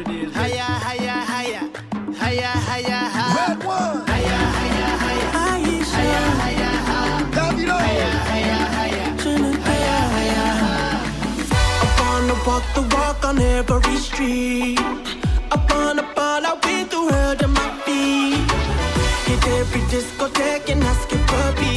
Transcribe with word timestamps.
it 0.00 0.08
is. 0.08 0.32
Hiya, 0.34 0.68
hiya, 0.86 1.16
hiya. 1.32 1.62
Hiya, 2.22 2.52
hiya, 2.68 3.00
hiya. 3.16 3.26
Red 3.38 3.60
one. 3.64 3.98
Hiya, 4.10 4.40
hiya, 4.60 4.88
hiya. 5.04 5.28
Aisha. 5.44 6.00
Hiya, 6.00 6.24
hiya, 6.44 6.72
hiya. 6.88 7.14
Davido. 7.36 7.76
Hiya, 7.86 8.12
hiya, 8.30 8.58
hiya. 8.76 9.06
Hiya, 9.24 9.48
hiya, 9.68 9.98
hiya. 10.16 10.46
I 11.84 11.88
wanna 12.00 12.36
walk 12.46 12.64
the 12.76 12.82
walk 12.96 13.20
on 13.30 13.38
every 13.56 13.96
street. 14.08 14.80
I 15.54 15.56
wanna 15.70 16.04
ball 16.16 16.44
out 16.50 16.64
with 16.64 16.88
the 16.94 17.00
world 17.10 17.40
at 17.46 17.50
my 17.60 17.68
feet. 17.84 18.48
Hit 19.28 19.44
every 19.58 19.82
discotheque 19.92 20.68
and 20.72 20.82
ask 20.92 21.12
it 21.12 21.22
for 21.30 21.48
me, 21.60 21.74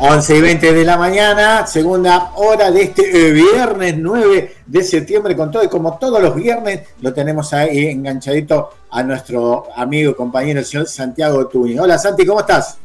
11 0.00 0.36
y 0.36 0.40
20 0.40 0.72
de 0.74 0.84
la 0.84 0.96
mañana, 0.96 1.66
segunda 1.66 2.30
hora 2.36 2.70
de 2.70 2.82
este 2.82 3.02
eh, 3.28 3.32
viernes 3.32 3.96
9 3.98 4.54
de 4.64 4.82
septiembre 4.84 5.34
con 5.34 5.50
todo 5.50 5.64
y 5.64 5.68
como 5.68 5.98
todos 5.98 6.22
los 6.22 6.36
viernes 6.36 6.82
lo 7.00 7.12
tenemos 7.12 7.52
ahí 7.52 7.86
enganchadito 7.88 8.70
a 8.90 9.02
nuestro 9.02 9.64
amigo 9.74 10.12
y 10.12 10.14
compañero 10.14 10.60
el 10.60 10.66
señor 10.66 10.86
Santiago 10.86 11.48
Tuni. 11.48 11.76
Hola 11.80 11.98
Santi, 11.98 12.24
¿cómo 12.24 12.40
estás? 12.40 12.78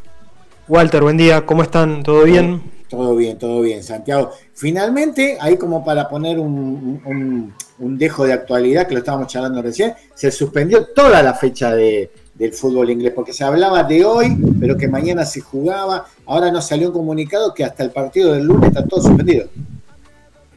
Walter, 0.68 1.04
buen 1.04 1.18
día, 1.18 1.46
¿cómo 1.46 1.62
están? 1.62 2.02
¿Todo 2.02 2.24
bien? 2.24 2.64
Todo 2.90 3.16
bien, 3.16 3.38
todo 3.38 3.62
bien, 3.62 3.84
Santiago. 3.84 4.32
Finalmente, 4.56 5.38
ahí 5.40 5.58
como 5.58 5.84
para 5.86 6.10
poner 6.10 6.40
un, 6.40 7.00
un- 7.06 7.54
un 7.80 7.98
dejo 7.98 8.26
de 8.26 8.34
actualidad, 8.34 8.88
que 8.88 8.94
lo 8.94 9.00
estábamos 9.00 9.28
charlando 9.28 9.62
recién, 9.62 9.94
se 10.16 10.32
suspendió 10.32 10.86
toda 10.96 11.22
la 11.22 11.34
fecha 11.34 11.76
de- 11.76 12.12
del 12.34 12.54
fútbol 12.54 12.90
inglés, 12.90 13.14
porque 13.16 13.32
se 13.34 13.44
hablaba 13.44 13.84
de 13.84 14.04
hoy, 14.06 14.36
pero 14.60 14.76
que 14.76 14.88
mañana 14.88 15.26
se 15.26 15.40
jugaba. 15.42 16.06
Ahora 16.26 16.52
nos 16.52 16.66
salió 16.68 16.88
un 16.88 16.94
comunicado 16.94 17.54
que 17.54 17.64
hasta 17.64 17.84
el 17.84 17.92
partido 17.92 18.34
del 18.34 18.46
lunes 18.46 18.70
está 18.70 18.86
todo 18.86 19.02
suspendido. 19.02 19.48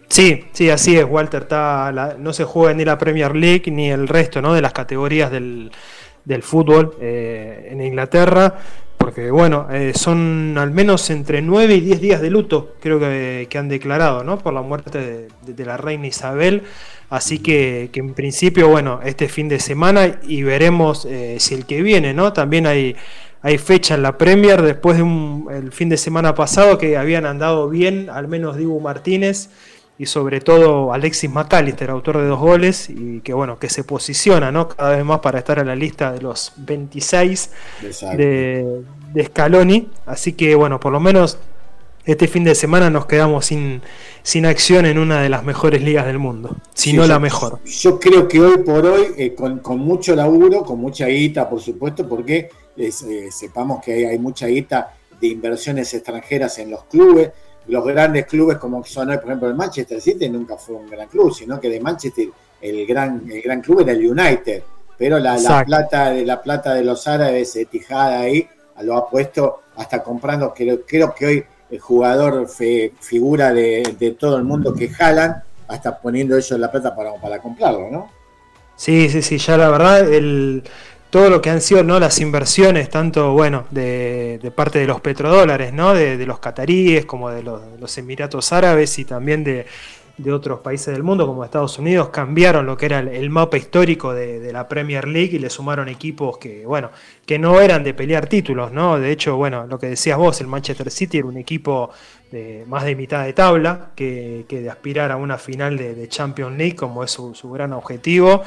Sí, 0.08 0.44
sí, 0.52 0.70
así 0.70 0.96
es, 0.96 1.04
Walter. 1.04 1.42
Está 1.42 1.90
la- 1.92 2.16
no 2.18 2.32
se 2.32 2.44
juega 2.44 2.72
ni 2.74 2.84
la 2.84 2.96
Premier 2.96 3.34
League 3.34 3.70
ni 3.70 3.90
el 3.90 4.08
resto 4.08 4.40
¿no? 4.40 4.54
de 4.54 4.62
las 4.62 4.72
categorías 4.72 5.30
del, 5.30 5.70
del 6.24 6.42
fútbol 6.42 6.96
eh, 7.00 7.68
en 7.72 7.80
Inglaterra, 7.82 8.54
porque 9.06 9.30
bueno, 9.30 9.68
eh, 9.70 9.92
son 9.94 10.56
al 10.58 10.72
menos 10.72 11.10
entre 11.10 11.40
9 11.40 11.76
y 11.76 11.80
10 11.80 12.00
días 12.00 12.20
de 12.20 12.28
luto, 12.30 12.74
creo 12.80 12.98
que, 12.98 13.46
que 13.48 13.56
han 13.58 13.68
declarado, 13.68 14.24
¿no? 14.24 14.38
por 14.38 14.52
la 14.52 14.62
muerte 14.62 14.98
de, 14.98 15.28
de- 15.46 15.52
de 15.54 15.64
la 15.64 15.76
reina 15.76 16.06
Isabel. 16.08 16.62
Así 17.08 17.38
que, 17.38 17.88
que 17.92 18.00
en 18.00 18.14
principio, 18.14 18.66
bueno, 18.68 18.98
este 19.04 19.28
fin 19.28 19.48
de 19.48 19.60
semana 19.60 20.18
y 20.26 20.42
veremos 20.42 21.04
eh, 21.08 21.36
si 21.38 21.54
el 21.54 21.64
que 21.64 21.80
viene, 21.82 22.14
¿no? 22.14 22.32
También 22.32 22.66
hay, 22.66 22.96
hay 23.42 23.58
fecha 23.58 23.94
en 23.94 24.02
la 24.02 24.18
Premier 24.18 24.60
después 24.60 24.96
de 24.96 25.04
un, 25.04 25.46
el 25.52 25.70
fin 25.70 25.88
de 25.88 25.98
semana 25.98 26.34
pasado 26.34 26.78
que 26.78 26.96
habían 26.96 27.24
andado 27.24 27.68
bien, 27.68 28.10
al 28.10 28.26
menos 28.26 28.56
Dibu 28.56 28.80
Martínez 28.80 29.50
y 29.98 30.06
sobre 30.06 30.40
todo 30.42 30.92
Alexis 30.92 31.30
McAllister, 31.30 31.88
autor 31.90 32.18
de 32.18 32.26
dos 32.26 32.38
goles, 32.38 32.90
y 32.90 33.20
que 33.20 33.32
bueno, 33.32 33.58
que 33.58 33.70
se 33.70 33.82
posiciona 33.82 34.52
¿no? 34.52 34.68
cada 34.68 34.94
vez 34.96 35.04
más 35.06 35.20
para 35.20 35.38
estar 35.38 35.58
en 35.58 35.68
la 35.68 35.74
lista 35.76 36.12
de 36.12 36.20
los 36.20 36.52
26 36.56 37.50
Exacto. 37.82 38.16
de, 38.18 38.82
de 39.12 39.24
Scaloni. 39.26 39.88
Así 40.06 40.32
que 40.32 40.54
bueno, 40.54 40.80
por 40.80 40.92
lo 40.92 41.00
menos 41.00 41.38
este 42.04 42.28
fin 42.28 42.44
de 42.44 42.54
semana 42.54 42.88
nos 42.90 43.06
quedamos 43.06 43.46
sin, 43.46 43.82
sin 44.22 44.46
acción 44.46 44.86
en 44.86 44.98
una 44.98 45.20
de 45.22 45.28
las 45.28 45.42
mejores 45.42 45.82
ligas 45.82 46.06
del 46.06 46.18
mundo, 46.20 46.56
si 46.72 46.90
Sí, 46.90 46.96
no 46.96 47.02
yo- 47.02 47.08
la 47.08 47.18
mejor. 47.18 47.58
Yo 47.64 47.98
creo 47.98 48.28
que 48.28 48.40
hoy 48.40 48.58
por 48.58 48.86
hoy, 48.86 49.06
eh, 49.16 49.34
con, 49.34 49.58
con 49.58 49.78
mucho 49.80 50.14
laburo, 50.14 50.62
con 50.62 50.78
mucha 50.78 51.06
guita, 51.06 51.48
por 51.50 51.60
supuesto, 51.60 52.08
porque 52.08 52.48
es, 52.76 53.02
eh, 53.02 53.28
sepamos 53.32 53.82
que 53.84 53.92
hay, 53.92 54.04
hay 54.04 54.18
mucha 54.20 54.46
guita 54.46 54.94
de 55.20 55.26
inversiones 55.28 55.92
extranjeras 55.94 56.58
en 56.58 56.70
los 56.70 56.84
clubes. 56.84 57.30
Los 57.68 57.84
grandes 57.84 58.26
clubes, 58.26 58.58
como 58.58 58.84
son 58.84 59.10
hoy, 59.10 59.16
por 59.16 59.26
ejemplo, 59.26 59.48
el 59.48 59.56
Manchester 59.56 60.00
City, 60.00 60.28
nunca 60.28 60.56
fue 60.56 60.76
un 60.76 60.88
gran 60.88 61.08
club, 61.08 61.34
sino 61.34 61.58
que 61.58 61.68
de 61.68 61.80
Manchester 61.80 62.28
el 62.60 62.86
gran, 62.86 63.24
el 63.28 63.42
gran 63.42 63.60
club 63.60 63.80
era 63.80 63.90
el 63.92 64.06
United. 64.08 64.62
Pero 64.96 65.18
la, 65.18 65.36
la 65.38 65.64
plata, 65.64 66.10
de 66.10 66.24
la 66.24 66.40
plata 66.40 66.72
de 66.74 66.84
los 66.84 67.06
árabes, 67.08 67.56
Etihad 67.56 68.12
ahí, 68.20 68.48
lo 68.82 68.96
ha 68.96 69.08
puesto 69.08 69.62
hasta 69.76 70.02
comprando, 70.02 70.52
creo, 70.54 70.80
creo 70.86 71.14
que 71.14 71.26
hoy 71.26 71.44
el 71.70 71.80
jugador 71.80 72.48
figura 73.00 73.52
de, 73.52 73.96
de 73.98 74.10
todo 74.12 74.36
el 74.36 74.44
mundo 74.44 74.74
que 74.74 74.88
jalan, 74.88 75.42
hasta 75.68 75.98
poniendo 75.98 76.36
ellos 76.36 76.58
la 76.58 76.70
plata 76.70 76.94
para, 76.94 77.14
para 77.14 77.40
comprarlo, 77.40 77.90
¿no? 77.90 78.10
Sí, 78.76 79.08
sí, 79.08 79.22
sí, 79.22 79.38
ya 79.38 79.56
la 79.56 79.68
verdad, 79.68 80.12
el, 80.12 80.62
todo 81.10 81.30
lo 81.30 81.40
que 81.40 81.50
han 81.50 81.60
sido 81.60 81.82
¿no? 81.82 81.98
las 81.98 82.20
inversiones, 82.20 82.90
tanto 82.90 83.32
bueno, 83.32 83.66
de, 83.70 84.38
de 84.42 84.50
parte 84.50 84.78
de 84.78 84.86
los 84.86 85.00
petrodólares, 85.00 85.72
¿no? 85.72 85.94
de, 85.94 86.16
de 86.16 86.26
los 86.26 86.38
cataríes, 86.38 87.06
como 87.06 87.30
de 87.30 87.42
los 87.42 87.98
Emiratos 87.98 88.52
Árabes 88.52 88.98
y 88.98 89.04
también 89.04 89.42
de, 89.42 89.66
de 90.18 90.32
otros 90.32 90.60
países 90.60 90.94
del 90.94 91.02
mundo, 91.02 91.26
como 91.26 91.44
Estados 91.44 91.78
Unidos, 91.78 92.08
cambiaron 92.08 92.64
lo 92.64 92.76
que 92.76 92.86
era 92.86 93.00
el, 93.00 93.08
el 93.08 93.28
mapa 93.28 93.58
histórico 93.58 94.14
de, 94.14 94.40
de 94.40 94.52
la 94.52 94.66
Premier 94.66 95.06
League 95.06 95.36
y 95.36 95.38
le 95.38 95.50
sumaron 95.50 95.88
equipos 95.88 96.38
que, 96.38 96.64
bueno, 96.64 96.90
que 97.26 97.38
no 97.38 97.60
eran 97.60 97.84
de 97.84 97.92
pelear 97.92 98.26
títulos, 98.26 98.72
¿no? 98.72 98.98
De 98.98 99.10
hecho, 99.12 99.36
bueno, 99.36 99.66
lo 99.66 99.78
que 99.78 99.88
decías 99.88 100.16
vos, 100.16 100.40
el 100.40 100.46
Manchester 100.46 100.90
City 100.90 101.18
era 101.18 101.26
un 101.26 101.36
equipo 101.36 101.90
de 102.30 102.64
más 102.66 102.84
de 102.84 102.96
mitad 102.96 103.24
de 103.24 103.32
tabla 103.34 103.90
que, 103.94 104.46
que 104.48 104.60
de 104.62 104.70
aspirar 104.70 105.12
a 105.12 105.16
una 105.16 105.38
final 105.38 105.76
de, 105.76 105.94
de 105.94 106.08
Champions 106.08 106.56
League, 106.56 106.74
como 106.76 107.04
es 107.04 107.10
su, 107.10 107.34
su 107.34 107.50
gran 107.50 107.72
objetivo. 107.74 108.42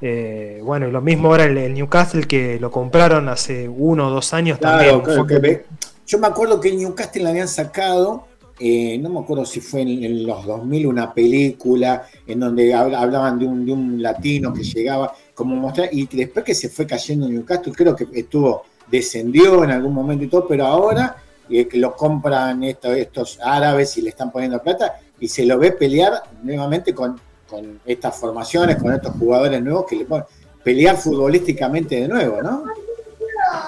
Eh, 0.00 0.60
bueno, 0.62 0.86
y 0.88 0.90
lo 0.92 1.00
mismo 1.00 1.28
ahora 1.28 1.44
el, 1.44 1.56
el 1.56 1.74
Newcastle 1.74 2.24
que 2.26 2.60
lo 2.60 2.70
compraron 2.70 3.28
hace 3.28 3.68
uno 3.68 4.08
o 4.08 4.10
dos 4.10 4.34
años 4.34 4.58
Claro, 4.58 5.00
también. 5.00 5.00
claro, 5.00 5.26
que 5.26 5.64
yo 6.06 6.18
me 6.18 6.26
acuerdo 6.26 6.60
que 6.60 6.68
el 6.68 6.76
Newcastle 6.78 7.22
la 7.22 7.30
habían 7.30 7.48
sacado, 7.48 8.26
eh, 8.58 8.98
no 8.98 9.10
me 9.10 9.20
acuerdo 9.20 9.44
si 9.44 9.60
fue 9.60 9.80
en, 9.82 10.04
en 10.04 10.26
los 10.26 10.44
2000 10.46 10.86
una 10.86 11.12
película 11.12 12.06
en 12.26 12.40
donde 12.40 12.72
habla- 12.72 13.00
hablaban 13.00 13.38
de 13.38 13.46
un, 13.46 13.66
de 13.66 13.72
un 13.72 14.02
latino 14.02 14.52
que 14.52 14.62
llegaba, 14.62 15.12
como 15.34 15.56
mostrar, 15.56 15.88
y 15.92 16.06
después 16.06 16.44
que 16.44 16.54
se 16.54 16.68
fue 16.68 16.86
cayendo 16.86 17.28
Newcastle, 17.28 17.72
creo 17.74 17.96
que 17.96 18.06
estuvo, 18.12 18.64
descendió 18.90 19.64
en 19.64 19.70
algún 19.72 19.92
momento 19.92 20.24
y 20.24 20.28
todo, 20.28 20.46
pero 20.46 20.66
ahora 20.66 21.16
eh, 21.50 21.68
lo 21.72 21.94
compran 21.96 22.62
esto- 22.64 22.92
estos 22.92 23.38
árabes 23.42 23.96
y 23.98 24.02
le 24.02 24.10
están 24.10 24.30
poniendo 24.30 24.62
plata 24.62 25.00
y 25.18 25.28
se 25.28 25.44
lo 25.44 25.58
ve 25.58 25.72
pelear 25.72 26.12
nuevamente 26.42 26.94
con, 26.94 27.18
con 27.48 27.80
estas 27.84 28.16
formaciones, 28.16 28.76
con 28.76 28.92
estos 28.92 29.14
jugadores 29.16 29.62
nuevos 29.62 29.84
que 29.86 29.96
le 29.96 30.04
ponen, 30.04 30.26
pelear 30.62 30.96
futbolísticamente 30.96 32.00
de 32.00 32.08
nuevo, 32.08 32.40
¿no? 32.42 32.64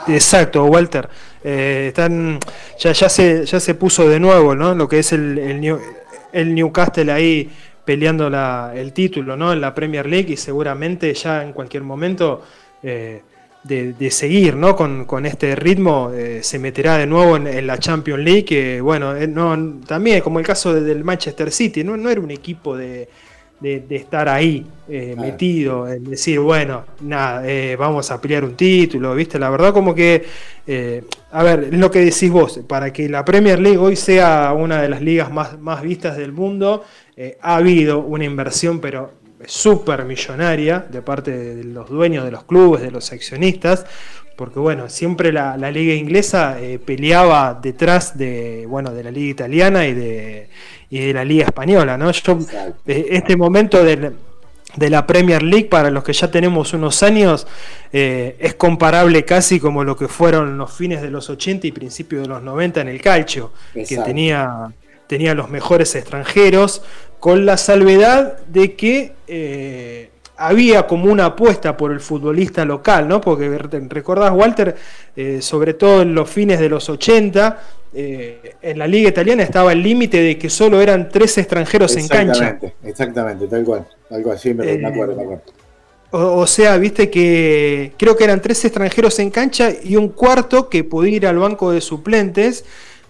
Exacto, 0.09 0.65
Walter. 0.67 1.09
Eh, 1.49 1.87
están, 1.89 2.41
ya, 2.77 2.91
ya, 2.91 3.09
se, 3.09 3.47
ya 3.47 3.61
se 3.61 3.75
puso 3.75 4.09
de 4.09 4.19
nuevo, 4.19 4.57
¿no? 4.57 4.75
Lo 4.75 4.89
que 4.89 4.99
es 4.99 5.13
el, 5.13 5.39
el, 5.39 5.61
New- 5.61 5.79
el 6.33 6.53
Newcastle 6.57 7.13
ahí 7.13 7.49
peleando 7.85 8.27
el 8.75 8.93
título, 8.93 9.37
¿no? 9.37 9.53
En 9.53 9.61
la 9.61 9.73
Premier 9.73 10.07
League 10.07 10.33
y 10.33 10.37
seguramente 10.37 11.15
ya 11.15 11.45
en 11.45 11.53
cualquier 11.53 11.85
momento 11.85 12.43
eh, 12.83 13.23
de, 13.63 13.93
de 13.93 14.11
seguir, 14.11 14.57
¿no? 14.57 14.75
Con, 14.75 15.05
con 15.05 15.25
este 15.25 15.55
ritmo 15.55 16.11
eh, 16.13 16.41
se 16.43 16.59
meterá 16.59 16.99
de 16.99 17.07
nuevo 17.07 17.37
en, 17.37 17.65
la 17.65 17.79
Champions 17.79 18.25
League. 18.25 18.81
Bueno, 18.81 19.15
no, 19.29 19.81
también 19.87 20.21
como 20.23 20.41
el 20.41 20.45
caso 20.45 20.75
de- 20.75 20.81
del 20.81 21.05
Manchester 21.05 21.53
City, 21.53 21.85
no, 21.85 21.97
no 21.97 22.11
era 22.11 22.21
un 22.21 22.33
equipo 22.33 22.77
de, 22.77 23.09
de, 23.61 23.81
de 23.81 23.97
estar 23.97 24.29
ahí 24.29 24.67
eh, 24.89 25.15
Claro. 25.17 25.33
metido, 25.33 25.89
en 25.89 26.05
decir, 26.05 26.39
bueno, 26.41 26.85
nada, 27.01 27.43
eh, 27.49 27.75
vamos 27.77 28.11
a 28.11 28.21
pelear 28.21 28.45
un 28.45 28.55
título, 28.55 29.15
¿viste? 29.15 29.39
La 29.39 29.51
verdad 29.51 29.73
como 29.73 29.95
que, 29.95 30.25
eh, 30.67 31.03
a 31.33 31.43
ver, 31.43 31.69
es 31.73 31.79
lo 31.79 31.91
que 31.91 32.01
decís 32.01 32.31
vos, 32.31 32.61
para 32.69 32.93
que 32.93 33.09
la 33.09 33.25
Premier 33.25 33.59
League 33.59 33.79
hoy 33.79 33.97
sea 33.97 34.53
una 34.53 34.81
de 34.83 34.89
las 34.89 35.03
ligas 35.03 35.33
más, 35.33 35.59
más 35.59 35.83
vistas 35.83 36.17
del 36.17 36.33
mundo, 36.33 36.85
ha 37.41 37.57
habido 37.57 38.01
una 38.01 38.25
inversión, 38.25 38.79
pero 38.81 39.13
súper 39.47 40.05
millonaria 40.05 40.85
de 40.91 41.03
parte 41.03 41.31
de 41.31 41.65
los 41.65 41.89
dueños 41.89 42.25
de 42.25 42.31
los 42.31 42.45
clubes, 42.45 42.83
de 42.83 42.91
los 42.91 43.13
accionistas, 43.13 43.87
porque 44.37 44.59
bueno, 44.59 44.89
siempre 44.91 45.33
la, 45.33 45.57
la 45.57 45.71
liga 45.71 45.95
inglesa 45.95 46.61
eh, 46.61 46.79
peleaba 46.79 47.59
detrás 47.61 48.19
de, 48.19 48.67
bueno, 48.69 48.93
de 48.93 49.03
la 49.05 49.11
liga 49.11 49.31
italiana 49.31 49.87
y 49.87 49.95
de, 49.95 50.49
y 50.91 51.01
de 51.01 51.13
la 51.13 51.25
liga 51.25 51.45
española, 51.47 51.97
¿no? 51.97 52.11
Yo, 52.11 52.39
eh, 52.87 53.07
este 53.11 53.37
momento 53.37 53.83
del- 53.85 54.13
de 54.77 54.91
la 54.91 55.07
Premier 55.07 55.43
League, 55.43 55.67
para 55.67 55.91
los 55.91 56.05
que 56.05 56.13
ya 56.13 56.31
tenemos 56.31 56.75
unos 56.75 57.03
años, 57.03 57.47
eh, 57.93 58.37
es 58.39 58.55
comparable 58.55 59.25
casi 59.25 59.59
como 59.59 59.85
lo 59.85 59.97
que 59.97 60.07
fueron 60.07 60.59
los 60.59 60.71
fines 60.73 61.01
de 61.01 61.11
los 61.11 61.31
80 61.31 61.67
y 61.67 61.73
principios 61.73 62.23
de 62.23 62.29
los 62.29 62.43
90 62.43 62.83
en 62.83 62.89
el 62.89 63.01
calcio, 63.01 63.53
que 63.73 63.97
tenía 64.05 64.73
tenía 65.07 65.35
los 65.35 65.49
mejores 65.49 65.95
extranjeros, 65.95 66.83
con 67.21 67.47
la 67.47 67.57
salvedad 67.57 68.39
de 68.49 68.75
que 68.75 69.13
eh, 69.29 70.11
había 70.37 70.87
como 70.87 71.11
una 71.11 71.27
apuesta 71.27 71.77
por 71.77 71.93
el 71.93 72.01
futbolista 72.01 72.65
local, 72.65 73.09
¿no? 73.09 73.21
Porque 73.21 73.49
recordás, 73.89 74.33
Walter, 74.33 74.77
eh, 75.17 75.41
sobre 75.41 75.75
todo 75.75 76.03
en 76.03 76.15
los 76.15 76.29
fines 76.29 76.61
de 76.61 76.69
los 76.69 76.89
80, 76.89 77.59
eh, 77.95 78.57
en 78.61 78.79
la 78.79 78.87
liga 78.87 79.09
italiana 79.09 79.43
estaba 79.43 79.73
el 79.73 79.83
límite 79.83 80.21
de 80.21 80.37
que 80.37 80.51
solo 80.51 80.81
eran 80.81 81.09
tres 81.09 81.39
extranjeros 81.39 81.97
en 81.97 82.09
cancha. 82.09 82.59
Exactamente, 82.85 83.47
tal 83.47 83.65
cual, 83.65 83.87
tal 84.09 84.23
cual, 84.23 84.39
sí, 84.39 84.53
me, 84.53 84.65
acuerdo, 84.87 85.17
me 85.17 85.23
acuerdo. 85.23 85.43
O, 86.11 86.47
sea, 86.47 86.77
viste 86.77 87.11
que 87.11 87.93
creo 87.97 88.17
que 88.17 88.25
eran 88.25 88.41
tres 88.41 88.65
extranjeros 88.65 89.19
en 89.19 89.31
cancha 89.31 89.71
y 89.83 89.97
un 89.97 90.11
cuarto 90.11 90.69
que 90.69 90.85
podía 90.85 91.17
ir 91.17 91.27
al 91.27 91.39
banco 91.39 91.73
de 91.73 91.81
suplentes, 91.81 92.65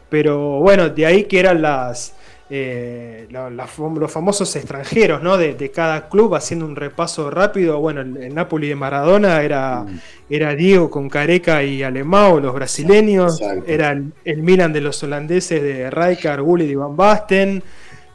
pero 0.09 0.61
bueno, 0.61 0.89
de 0.89 1.05
ahí 1.05 1.25
que 1.25 1.41
eran 1.41 1.63
las, 1.63 2.15
eh, 2.49 3.27
los 3.31 4.13
famosos 4.13 4.55
extranjeros 4.55 5.23
¿no? 5.23 5.37
de, 5.37 5.71
cada 5.73 6.09
club, 6.09 6.35
haciendo 6.35 6.65
un 6.65 6.77
repaso 6.77 7.31
rápido. 7.31 7.81
Bueno, 7.81 8.03
el, 8.03 8.35
Napoli 8.35 8.69
de 8.69 8.77
Maradona 8.77 9.43
era, 9.43 9.83
mm. 9.83 10.01
era 10.31 10.55
Diego 10.55 10.89
con 10.89 11.09
Careca 11.09 11.63
y 11.63 11.83
Alemão, 11.83 12.41
los 12.41 12.55
brasileños. 12.55 13.41
Era 13.67 13.93
el, 14.25 14.43
Milan 14.43 14.73
de 14.73 14.81
los 14.81 15.03
holandeses 15.03 15.61
de 15.61 15.91
Rijkaard, 15.91 16.41
Gullit 16.41 16.71
y 16.71 16.75
Van 16.77 16.97
Basten. 16.97 17.63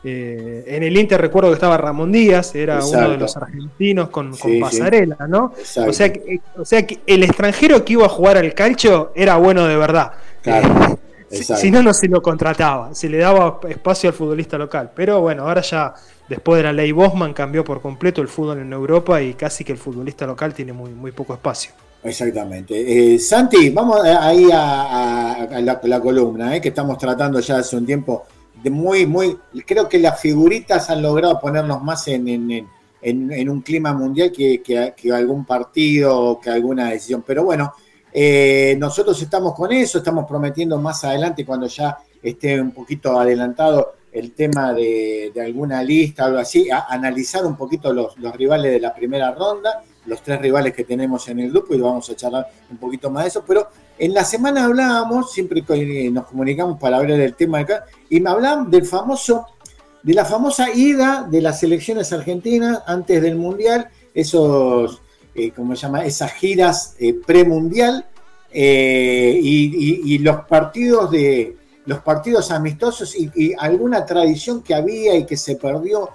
Eh, 0.04 0.64
en 0.66 0.82
el 0.82 0.98
Inter 0.98 1.22
recuerdo 1.22 1.50
que 1.50 1.56
estaba 1.56 1.78
Ramón 1.78 2.12
Díaz, 2.12 2.56
era 2.56 2.84
uno 2.84 3.10
de 3.12 3.18
los 3.18 3.38
argentinos 3.38 4.10
con, 4.10 4.34
pasarela, 4.60 5.28
¿no? 5.28 5.54
O 5.86 5.94
sea, 5.94 6.12
que, 6.12 6.40
o 6.58 6.66
sea 6.66 6.88
que 6.88 7.02
el 7.06 7.22
extranjero 7.22 7.86
que 7.86 7.94
iba 7.94 8.08
a 8.08 8.10
jugar 8.10 8.38
al 8.38 8.54
calcio 8.56 9.12
era 9.14 9.36
bueno 9.36 9.68
de 9.68 9.78
verdad. 9.78 10.14
Eh, 10.44 10.62
si, 11.32 11.72
no, 11.72 11.82
no 11.82 11.94
se 11.94 12.08
lo 12.08 12.22
contrataba, 12.22 12.94
se 12.94 13.10
le 13.10 13.18
daba 13.18 13.60
espacio 13.70 14.10
al 14.10 14.16
futbolista 14.16 14.58
local. 14.58 14.92
Pero 14.96 15.22
bueno, 15.22 15.44
ahora 15.44 15.62
ya 15.62 15.94
después 16.28 16.58
de 16.58 16.64
la 16.64 16.74
ley 16.74 16.92
Bosman 16.92 17.34
cambió 17.34 17.64
por 17.64 17.82
completo 17.82 18.22
el 18.22 18.28
fútbol 18.28 18.60
en 18.60 18.74
Europa 18.74 19.22
y 19.22 19.34
casi 19.34 19.64
que 19.64 19.72
el 19.72 19.78
futbolista 19.78 20.26
local 20.26 20.54
tiene 20.54 20.74
muy, 20.74 20.92
muy 20.92 21.12
poco 21.12 21.34
espacio. 21.34 21.72
Exactamente. 22.04 23.14
Eh, 23.14 23.20
Santi, 23.20 23.70
vamos 23.70 24.04
ahí 24.04 24.50
a, 24.52 25.48
la, 25.62 26.02
columna, 26.02 26.60
que 26.60 26.70
estamos 26.70 26.98
tratando 26.98 27.40
ya 27.40 27.58
hace 27.58 27.78
un 27.78 27.86
tiempo 27.86 28.26
muy, 28.70 29.06
muy, 29.06 29.38
creo 29.66 29.88
que 29.88 30.00
las 30.00 30.20
figuritas 30.20 30.90
han 30.90 31.02
logrado 31.02 31.40
ponernos 31.40 31.84
más 31.84 32.08
en, 32.08 32.28
en, 33.02 33.50
un 33.50 33.62
clima 33.62 33.94
mundial 33.94 34.32
que, 34.32 34.62
que, 34.62 35.12
algún 35.12 35.46
partido 35.46 36.18
o 36.18 36.40
que 36.40 36.50
alguna 36.50 36.90
decisión. 36.90 37.24
Pero 37.26 37.44
bueno, 37.44 37.74
eh, 38.14 38.76
nosotros 38.78 39.22
estamos 39.22 39.54
con 39.56 39.72
eso, 39.72 40.00
estamos 40.00 40.26
prometiendo 40.28 40.78
más 40.80 41.04
adelante 41.04 41.46
cuando 41.46 41.68
ya 41.68 41.98
esté 42.22 42.60
un 42.60 42.72
poquito 42.72 43.20
adelantado 43.20 43.94
el 44.12 44.34
tema 44.34 44.74
de, 44.74 45.32
alguna 45.42 45.84
lista 45.84 46.26
algo 46.26 46.40
así, 46.40 46.70
analizar 46.70 47.46
un 47.46 47.56
poquito 47.56 47.94
los, 47.94 48.16
rivales 48.36 48.72
de 48.72 48.80
la 48.80 48.94
primera 48.94 49.32
ronda, 49.32 49.84
los 50.06 50.22
tres 50.22 50.42
rivales 50.42 50.74
que 50.74 50.84
tenemos 50.84 51.28
en 51.30 51.40
el 51.40 51.52
grupo 51.52 51.74
y 51.74 51.80
vamos 51.80 52.10
a 52.10 52.16
charlar 52.16 52.48
un 52.70 52.78
poquito 52.78 53.10
más 53.10 53.24
de 53.24 53.30
eso, 53.30 53.44
pero 53.48 53.68
en 53.98 54.14
la 54.14 54.26
semana 54.26 54.66
hablábamos, 54.66 55.32
siempre 55.32 55.64
nos 56.12 56.26
comunicamos 56.26 56.80
para 56.80 56.98
hablar 56.98 57.18
del 57.18 57.36
tema 57.36 57.60
acá, 57.60 57.86
y 58.10 58.20
me 58.20 58.30
hablaban 58.30 58.70
del 58.70 58.86
famoso, 58.86 59.46
de 60.04 60.14
la 60.14 60.26
famosa 60.26 60.74
ida 60.74 61.28
de 61.30 61.42
las 61.42 61.60
selecciones 61.60 62.12
argentinas 62.12 62.82
antes 62.88 63.22
del 63.22 63.36
Mundial, 63.36 63.90
esos, 64.14 65.01
eh, 65.36 65.52
¿cómo 65.56 65.76
se 65.76 65.84
llama? 65.84 66.06
Esas 66.06 66.34
giras 66.34 66.96
eh, 67.00 67.14
premundial 67.14 68.06
eh, 68.52 69.40
y, 69.42 70.18
los 70.20 70.46
partidos 70.46 71.10
de 71.12 71.56
los 71.86 72.00
partidos 72.00 72.52
amistosos 72.52 73.16
y, 73.16 73.54
alguna 73.58 74.06
tradición 74.06 74.62
que 74.62 74.74
había 74.74 75.16
y 75.16 75.26
que 75.26 75.38
se 75.38 75.56
perdió. 75.56 76.10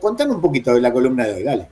contanos 0.00 0.36
un 0.36 0.42
poquito 0.42 0.74
de 0.74 0.80
la 0.80 0.92
columna 0.92 1.24
de 1.24 1.34
hoy, 1.34 1.42
dale. 1.42 1.68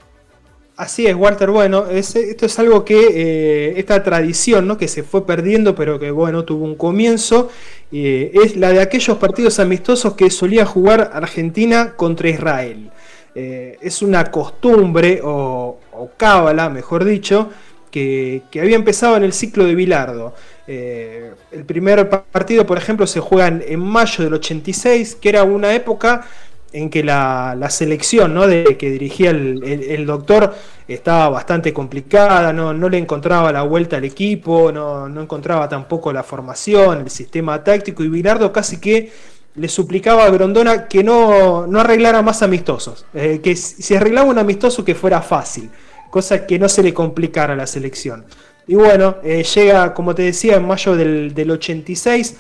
Así 0.77 1.07
es, 1.07 1.15
Walter. 1.15 1.51
Bueno, 1.51 1.87
esto 1.87 2.19
es 2.19 2.59
algo 2.59 2.85
que, 2.85 2.99
eh, 2.99 3.75
esta 3.77 4.03
tradición, 4.03 4.67
¿no? 4.67 4.79
que 4.79 4.89
se 4.89 5.03
fue 5.03 5.27
perdiendo, 5.27 5.75
pero 5.75 5.99
que 5.99 6.11
bueno, 6.11 6.45
tuvo 6.45 6.65
un 6.65 6.77
comienzo, 6.77 7.51
eh, 7.93 8.33
es 8.33 8.57
la 8.57 8.71
de 8.71 8.81
aquellos 8.81 9.19
partidos 9.19 9.61
amistosos 9.61 10.15
que 10.15 10.31
solía 10.31 10.65
jugar 10.65 11.11
Argentina 11.13 11.95
contra 11.95 12.31
Israel. 12.31 12.91
Es 13.35 14.03
una 14.03 14.31
costumbre, 14.31 15.21
o, 15.23 15.79
cábala, 16.17 16.69
mejor 16.69 17.05
dicho, 17.05 17.51
que, 17.91 18.43
había 18.61 18.77
empezado 18.77 19.17
en 19.17 19.25
el 19.25 19.33
ciclo 19.33 19.65
de 19.65 19.75
Bilardo. 19.75 20.35
el 20.67 21.65
primer 21.67 22.09
partido, 22.09 22.65
por 22.67 22.79
ejemplo, 22.79 23.07
se 23.07 23.21
juega 23.21 23.49
en 23.49 23.81
mayo 23.81 24.25
del 24.25 24.35
86, 24.35 25.17
que 25.17 25.29
era 25.29 25.45
una 25.45 25.75
época 25.75 26.27
en 26.73 26.91
que 26.91 27.03
la, 27.03 27.67
selección 27.71 28.35
¿no? 28.35 28.47
de, 28.47 28.77
que 28.77 28.91
dirigía 28.91 29.31
el, 29.31 30.07
doctor 30.07 30.55
estaba 30.89 31.29
bastante 31.29 31.73
complicada, 31.73 32.53
no, 32.53 32.73
le 32.89 32.99
encontraba 32.99 33.53
la 33.53 33.63
vuelta 33.63 33.97
al 33.97 34.05
equipo, 34.05 34.73
no, 34.73 35.07
encontraba 35.21 35.69
tampoco 35.69 36.13
la 36.13 36.23
formación, 36.23 37.01
el 37.01 37.11
sistema 37.11 37.63
táctico, 37.63 38.03
y 38.03 38.09
Bilardo 38.09 38.53
casi 38.53 38.81
que 38.81 39.13
le 39.55 39.69
suplicaba 39.69 40.25
a 40.25 40.31
Grondona 40.31 40.89
que 40.89 41.05
no, 41.05 41.67
no 41.67 41.81
arreglara 41.81 42.23
más 42.23 42.43
amistosos, 42.43 43.05
eh, 43.13 43.41
que 43.43 43.55
si 43.55 43.95
arreglaba 43.95 44.29
un 44.29 44.39
amistoso 44.39 44.83
que 44.83 44.95
fuera 44.95 45.21
fácil, 45.21 45.71
cosa 46.13 46.47
que 46.47 46.59
no 46.59 46.69
se 46.69 46.83
le 46.83 46.93
complicara 46.93 47.55
a 47.55 47.57
la 47.57 47.67
selección. 47.67 48.27
Y 48.67 48.75
bueno, 48.75 49.17
eh, 49.25 49.43
llega, 49.43 49.95
como 49.95 50.15
te 50.15 50.21
decía, 50.21 50.57
en 50.57 50.67
mayo 50.67 50.95
del, 50.95 51.33
del 51.33 51.51
86, 51.51 52.37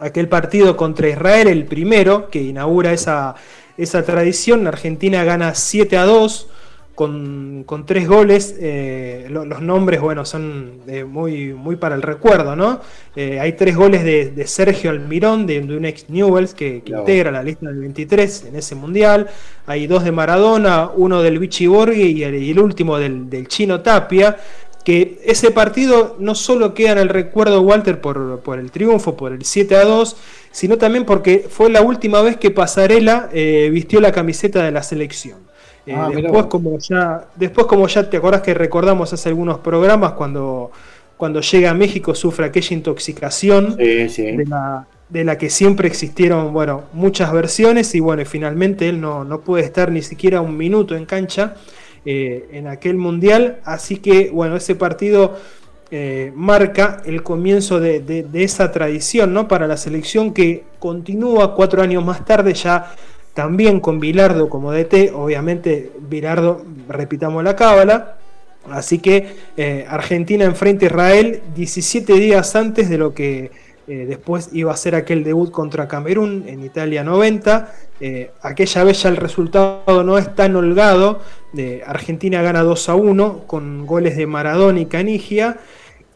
aquel 0.00 0.28
partido 0.28 0.76
contra 0.76 1.08
Israel, 1.08 1.46
el 1.46 1.66
primero 1.66 2.28
que 2.30 2.42
inaugura 2.42 2.92
esa, 2.92 3.36
esa 3.76 4.02
tradición. 4.02 4.66
Argentina 4.66 5.22
gana 5.22 5.54
7 5.54 5.96
a 5.98 6.04
2 6.04 6.48
con, 7.00 7.84
tres 7.86 8.06
goles. 8.06 8.54
Eh, 8.60 9.26
los 9.30 9.62
nombres, 9.62 10.02
bueno, 10.02 10.26
son 10.26 10.80
eh, 10.86 11.04
muy, 11.04 11.54
muy 11.54 11.76
para 11.76 11.94
el 11.94 12.02
recuerdo, 12.02 12.54
¿no? 12.56 12.80
Eh, 13.16 13.40
hay 13.40 13.54
tres 13.54 13.74
goles 13.74 14.04
de, 14.04 14.46
Sergio 14.46 14.90
Almirón, 14.90 15.46
de, 15.46 15.60
un 15.60 15.86
ex 15.86 16.10
Newells, 16.10 16.52
que, 16.52 16.82
integra 16.84 17.30
la 17.30 17.42
lista 17.42 17.68
del 17.68 17.78
23 17.78 18.44
en 18.48 18.56
ese 18.56 18.74
mundial. 18.74 19.28
Hay 19.66 19.86
dos 19.86 20.04
de 20.04 20.12
Maradona, 20.12 20.90
uno 20.94 21.22
del 21.22 21.38
Vichy 21.38 21.68
Borghi 21.68 22.18
y 22.18 22.22
el, 22.22 22.58
último 22.58 22.98
del, 22.98 23.30
del 23.30 23.48
Chino 23.48 23.80
Tapia 23.80 24.36
que 24.84 25.20
ese 25.24 25.50
partido 25.50 26.16
no 26.18 26.34
solo 26.34 26.72
queda 26.72 26.92
en 26.92 26.98
el 26.98 27.10
recuerdo 27.10 27.60
Walter 27.60 28.00
por, 28.00 28.58
el 28.58 28.70
triunfo, 28.70 29.14
por 29.14 29.32
el 29.32 29.44
7 29.44 29.76
a 29.76 29.84
2, 29.84 30.16
sino 30.52 30.78
también 30.78 31.04
porque 31.04 31.46
fue 31.50 31.68
la 31.68 31.82
última 31.82 32.22
vez 32.22 32.38
que 32.38 32.50
Pasarela 32.50 33.28
eh, 33.32 33.68
vistió 33.70 34.00
la 34.00 34.10
camiseta 34.10 34.64
de 34.64 34.70
la 34.70 34.82
selección. 34.82 35.49
Eh, 35.90 35.94
ah, 35.96 36.08
después, 36.14 36.46
como 36.46 36.78
ya, 36.78 37.26
después, 37.34 37.66
como 37.66 37.86
ya 37.88 38.08
te 38.08 38.16
acordás 38.16 38.42
que 38.42 38.54
recordamos 38.54 39.12
hace 39.12 39.28
algunos 39.28 39.58
programas, 39.58 40.12
cuando, 40.12 40.70
cuando 41.16 41.40
llega 41.40 41.70
a 41.70 41.74
México 41.74 42.14
sufre 42.14 42.46
aquella 42.46 42.76
intoxicación 42.76 43.76
De, 43.76 44.44
la, 44.46 44.86
de, 45.08 45.24
la, 45.24 45.36
que 45.36 45.50
siempre 45.50 45.88
existieron 45.88 46.52
bueno, 46.52 46.84
muchas 46.92 47.32
versiones 47.32 47.94
y 47.94 48.00
bueno, 48.00 48.24
finalmente 48.24 48.88
él 48.88 49.00
no, 49.00 49.24
no 49.24 49.40
puede 49.40 49.64
estar 49.64 49.90
ni 49.90 50.02
siquiera 50.02 50.40
un 50.40 50.56
minuto 50.56 50.94
en 50.94 51.06
cancha. 51.06 51.56
Eh, 52.06 52.48
en 52.52 52.66
aquel 52.66 52.96
mundial. 52.96 53.58
Así 53.62 53.98
que, 53.98 54.30
bueno, 54.30 54.56
ese 54.56 54.74
partido 54.74 55.36
eh, 55.90 56.32
marca 56.34 57.02
el 57.04 57.22
comienzo 57.22 57.78
de, 57.78 58.24
esa 58.32 58.72
tradición 58.72 59.34
¿no? 59.34 59.48
para 59.48 59.66
la 59.66 59.76
selección 59.76 60.32
que 60.32 60.64
continúa 60.78 61.54
cuatro 61.54 61.82
años 61.82 62.02
más 62.02 62.24
tarde 62.24 62.54
ya 62.54 62.94
también 63.34 63.80
con 63.80 64.00
Bilardo 64.00 64.48
como 64.48 64.72
DT, 64.72 65.12
obviamente 65.14 65.92
Bilardo, 66.00 66.64
repitamos 66.88 67.44
la 67.44 67.56
cábala, 67.56 68.16
así 68.70 68.98
que 68.98 69.36
eh, 69.56 69.86
Argentina 69.88 70.44
enfrenta 70.44 70.86
a 70.86 70.88
Israel 70.88 71.42
17 71.54 72.12
días 72.14 72.56
antes 72.56 72.88
de 72.90 72.98
lo 72.98 73.14
que 73.14 73.50
eh, 73.86 74.06
después 74.08 74.50
iba 74.52 74.72
a 74.72 74.76
ser 74.76 74.94
aquel 74.94 75.24
debut 75.24 75.50
contra 75.50 75.88
Camerún 75.88 76.44
en 76.46 76.64
Italia 76.64 77.02
90. 77.02 77.72
Eh, 78.00 78.30
aquella 78.42 78.84
vez 78.84 79.02
ya 79.02 79.08
el 79.08 79.16
resultado 79.16 80.02
no 80.04 80.18
es 80.18 80.34
tan 80.34 80.54
holgado. 80.56 81.20
Argentina 81.86 82.42
gana 82.42 82.62
2 82.62 82.88
a 82.88 82.94
1 82.94 83.44
con 83.46 83.86
goles 83.86 84.16
de 84.16 84.26
Maradona 84.26 84.80
y 84.80 84.86
Canigia. 84.86 85.58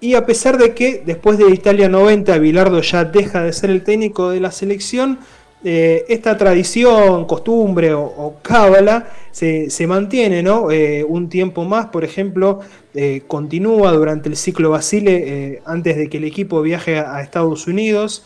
Y 0.00 0.14
a 0.14 0.26
pesar 0.26 0.59
de 0.59 0.75
que 0.75 1.02
después 1.04 1.38
de 1.38 1.50
Italia 1.50 1.88
90 1.88 2.38
Bilardo 2.38 2.80
ya 2.83 3.04
deja 3.04 3.42
de 3.42 3.52
ser 3.52 3.71
el 3.71 3.83
técnico 3.83 4.30
de 4.30 4.38
la 4.38 4.52
selección, 4.52 5.18
eh, 5.66 6.04
esta 6.09 6.37
tradición, 6.37 7.25
costumbre 7.25 7.94
o, 7.94 8.37
cábala 8.42 9.09
se, 9.30 9.87
mantiene 9.87 10.42
¿no? 10.42 10.71
Eh, 10.71 11.02
un 11.09 11.30
tiempo 11.30 11.64
más, 11.64 11.87
por 11.87 12.04
ejemplo, 12.04 12.61
eh, 12.92 13.23
continúa 13.26 13.90
durante 13.92 14.28
el 14.28 14.37
ciclo 14.37 14.71
Basile 14.71 15.62
antes 15.64 15.97
de 15.97 16.11
que 16.11 16.18
el 16.18 16.25
equipo 16.25 16.61
viaje 16.61 16.99
a, 16.99 17.23
Estados 17.23 17.66
Unidos. 17.66 18.25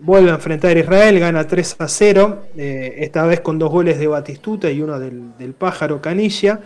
vuelve 0.00 0.30
a 0.30 0.34
enfrentar 0.34 0.76
a 0.76 0.80
Israel, 0.80 1.18
gana 1.18 1.46
3 1.46 1.76
a 1.78 1.88
0, 1.88 2.42
esta 2.56 3.26
vez 3.26 3.40
con 3.40 3.58
dos 3.58 3.70
goles 3.70 3.98
de 3.98 4.06
Batistuta 4.06 4.70
y 4.70 4.80
uno 4.80 4.98
del, 4.98 5.54
pájaro 5.58 6.00
Canilla. 6.00 6.60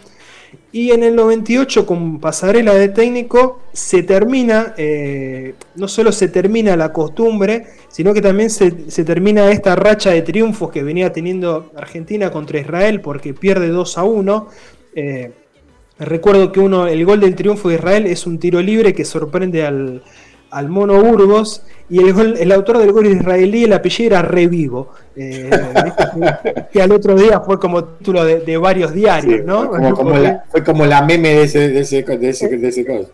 Y 0.72 0.92
en 0.92 1.02
el 1.02 1.16
98, 1.16 1.84
con 1.84 2.20
pasarela 2.20 2.74
de 2.74 2.88
técnico, 2.88 3.60
se 3.72 4.04
termina, 4.04 4.74
eh, 4.76 5.54
no 5.74 5.88
solo 5.88 6.12
se 6.12 6.28
termina 6.28 6.76
la 6.76 6.92
costumbre, 6.92 7.66
sino 7.88 8.14
que 8.14 8.22
también 8.22 8.50
se, 8.50 8.70
termina 8.70 9.50
esta 9.50 9.74
racha 9.74 10.10
de 10.10 10.22
triunfos 10.22 10.70
que 10.70 10.84
venía 10.84 11.12
teniendo 11.12 11.72
Argentina 11.76 12.30
contra 12.30 12.60
Israel, 12.60 13.00
porque 13.00 13.34
pierde 13.34 13.68
2 13.68 13.98
a 13.98 14.04
1. 14.04 14.48
Eh, 14.94 15.32
recuerdo 15.98 16.52
que 16.52 16.60
uno, 16.60 16.86
el 16.86 17.04
gol 17.04 17.18
del 17.18 17.34
triunfo 17.34 17.68
de 17.68 17.74
Israel 17.74 18.06
es 18.06 18.24
un 18.26 18.38
tiro 18.38 18.62
libre 18.62 18.94
que 18.94 19.04
sorprende 19.04 19.66
al, 19.66 20.04
al 20.50 20.68
Mono 20.68 21.02
Burgos 21.02 21.62
y 21.88 21.98
el, 21.98 22.36
el, 22.38 22.52
autor 22.52 22.78
del 22.78 22.92
gol 22.92 23.06
israelí, 23.06 23.64
el 23.64 23.72
apellido 23.72 24.10
era 24.10 24.22
Revivo, 24.22 24.90
eh, 25.16 25.50
que, 26.72 26.82
al 26.82 26.92
otro 26.92 27.14
día 27.14 27.40
fue 27.40 27.58
como 27.58 27.84
título 27.84 28.24
de, 28.24 28.56
varios 28.56 28.92
diarios, 28.92 29.44
¿no? 29.44 29.70
fue 30.50 30.64
como 30.64 30.86
la 30.86 31.02
meme 31.02 31.34
de 31.34 31.42
ese, 31.44 31.68
de 31.68 31.80
ese, 31.80 32.02
de 32.02 32.28
ese, 32.28 32.48
de 32.48 32.68
ese 32.68 32.84
caso. 32.84 33.10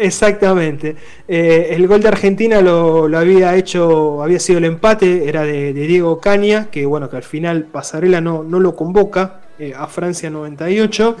Exactamente. 0.00 0.96
Eh, 1.28 1.68
el 1.72 1.86
gol 1.86 2.00
de 2.00 2.08
Argentina 2.08 2.62
lo, 2.62 3.04
había 3.16 3.54
hecho, 3.56 4.22
había 4.22 4.40
sido 4.40 4.58
el 4.58 4.64
empate, 4.64 5.28
era 5.28 5.42
de, 5.42 5.74
Diego 5.74 6.20
Caña, 6.20 6.68
que 6.70 6.86
bueno, 6.86 7.10
que 7.10 7.18
al 7.18 7.22
final 7.22 7.64
Pasarela 7.64 8.20
no, 8.22 8.42
no 8.42 8.60
lo 8.60 8.74
convoca 8.74 9.40
eh, 9.58 9.74
a 9.76 9.86
Francia 9.88 10.30
98. 10.30 11.16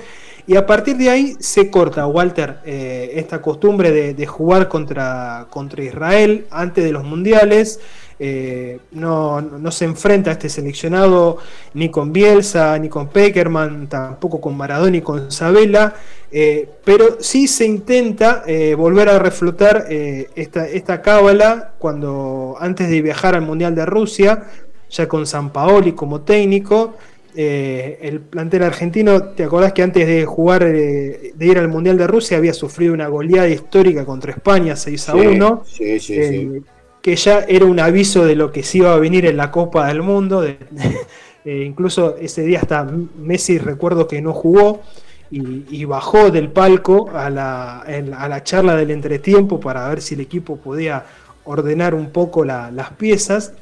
Y 0.50 0.56
a 0.56 0.66
partir 0.66 0.96
de 0.96 1.08
ahí 1.08 1.36
se 1.38 1.70
corta, 1.70 2.08
Walter, 2.08 2.58
eh, 2.64 3.12
esta 3.14 3.40
costumbre 3.40 3.92
de, 4.12 4.26
jugar 4.26 4.66
contra, 4.66 5.46
contra, 5.48 5.84
Israel 5.84 6.46
antes 6.50 6.82
de 6.82 6.90
los 6.90 7.04
mundiales. 7.04 7.78
Eh, 8.18 8.80
no, 8.90 9.70
se 9.70 9.84
enfrenta 9.84 10.30
a 10.30 10.32
este 10.32 10.48
seleccionado 10.48 11.38
ni 11.74 11.88
con 11.88 12.12
Bielsa, 12.12 12.76
ni 12.80 12.88
con 12.88 13.10
Peckerman, 13.10 13.88
tampoco 13.88 14.40
con 14.40 14.56
Maradona 14.56 14.90
ni 14.90 15.02
con 15.02 15.30
Sabela, 15.30 15.94
eh, 16.32 16.68
pero 16.84 17.18
sí 17.20 17.46
se 17.46 17.64
intenta 17.64 18.42
volver 18.76 19.08
a 19.08 19.20
reflotar 19.20 19.86
esta, 19.88 20.66
esta 20.66 21.00
cábala 21.00 21.74
cuando 21.78 22.56
antes 22.58 22.90
de 22.90 23.00
viajar 23.02 23.36
al 23.36 23.42
Mundial 23.42 23.76
de 23.76 23.86
Rusia, 23.86 24.48
ya 24.90 25.06
con 25.06 25.28
San 25.28 25.50
Paoli 25.50 25.92
como 25.92 26.22
técnico, 26.22 26.96
eh, 27.36 27.98
el 28.02 28.20
plantel 28.20 28.62
argentino, 28.64 29.22
¿te 29.22 29.44
acordás 29.44 29.72
que 29.72 29.82
antes 29.82 30.06
de 30.06 30.24
jugar, 30.24 30.62
eh, 30.62 31.32
de 31.34 31.46
ir 31.46 31.58
al 31.58 31.68
Mundial 31.68 31.96
de 31.96 32.06
Rusia, 32.06 32.36
había 32.36 32.54
sufrido 32.54 32.92
una 32.92 33.08
goleada 33.08 33.48
histórica 33.48 34.04
contra 34.04 34.32
España 34.32 34.74
6 34.76 35.08
a 35.08 35.14
1? 35.14 35.64
Eh, 35.78 36.62
que 37.00 37.16
ya 37.16 37.40
era 37.48 37.64
un 37.64 37.80
aviso 37.80 38.24
de 38.24 38.36
lo 38.36 38.52
que 38.52 38.62
se 38.62 38.78
iba 38.78 38.92
a 38.92 38.98
venir 38.98 39.26
en 39.26 39.36
la 39.36 39.50
Copa 39.50 39.86
del 39.86 40.02
Mundo. 40.02 40.44
incluso 41.44 42.16
ese 42.16 42.42
día 42.42 42.58
hasta 42.60 42.84
Messi 42.84 43.58
recuerdo 43.58 44.06
que 44.06 44.20
no 44.20 44.34
jugó 44.34 44.82
y, 45.30 45.84
bajó 45.84 46.30
del 46.30 46.50
palco 46.50 47.10
a 47.14 47.30
la, 47.30 47.80
a 47.80 48.28
la, 48.28 48.44
charla 48.44 48.74
del 48.74 48.90
entretiempo 48.90 49.60
para 49.60 49.88
ver 49.88 50.02
si 50.02 50.14
el 50.14 50.20
equipo 50.20 50.56
podía 50.56 51.04
ordenar 51.44 51.94
un 51.94 52.10
poco 52.10 52.44
las 52.44 52.90
piezas, 52.98 53.54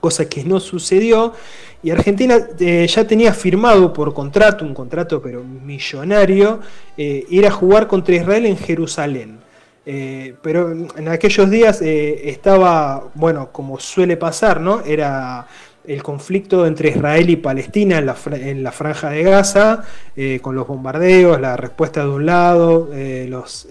cosa 0.00 0.28
que 0.28 0.44
no 0.44 0.60
sucedió. 0.60 1.32
Y 1.82 1.90
Argentina 1.90 2.38
eh, 2.58 2.86
ya 2.86 3.06
tenía 3.06 3.32
firmado 3.32 3.92
por 3.92 4.12
contrato, 4.14 4.64
un 4.64 4.74
contrato 4.74 5.20
pero 5.20 5.44
millonario, 5.44 6.60
eh, 6.96 7.24
ir 7.28 7.46
a 7.46 7.50
jugar 7.50 7.86
contra 7.86 8.14
Israel 8.14 8.46
en 8.46 8.56
Jerusalén. 8.56 9.38
Eh, 9.84 10.34
pero 10.42 10.72
en 10.72 11.08
aquellos 11.08 11.48
días 11.48 11.80
estaba, 11.80 13.04
bueno, 13.14 13.50
como 13.52 13.78
suele 13.78 14.16
pasar, 14.16 14.60
¿no? 14.60 14.82
Era 14.84 15.46
el 15.86 16.02
conflicto 16.02 16.66
entre 16.66 16.88
Israel 16.88 17.30
y 17.30 17.36
Palestina 17.36 17.98
en 17.98 18.64
la 18.64 18.72
franja 18.72 19.10
de 19.10 19.22
Gaza, 19.22 19.84
con 20.42 20.56
los 20.56 20.66
bombardeos, 20.66 21.40
la 21.40 21.56
respuesta 21.56 22.02
de 22.02 22.08
un 22.08 22.26
lado, 22.26 22.90
los 23.28 23.68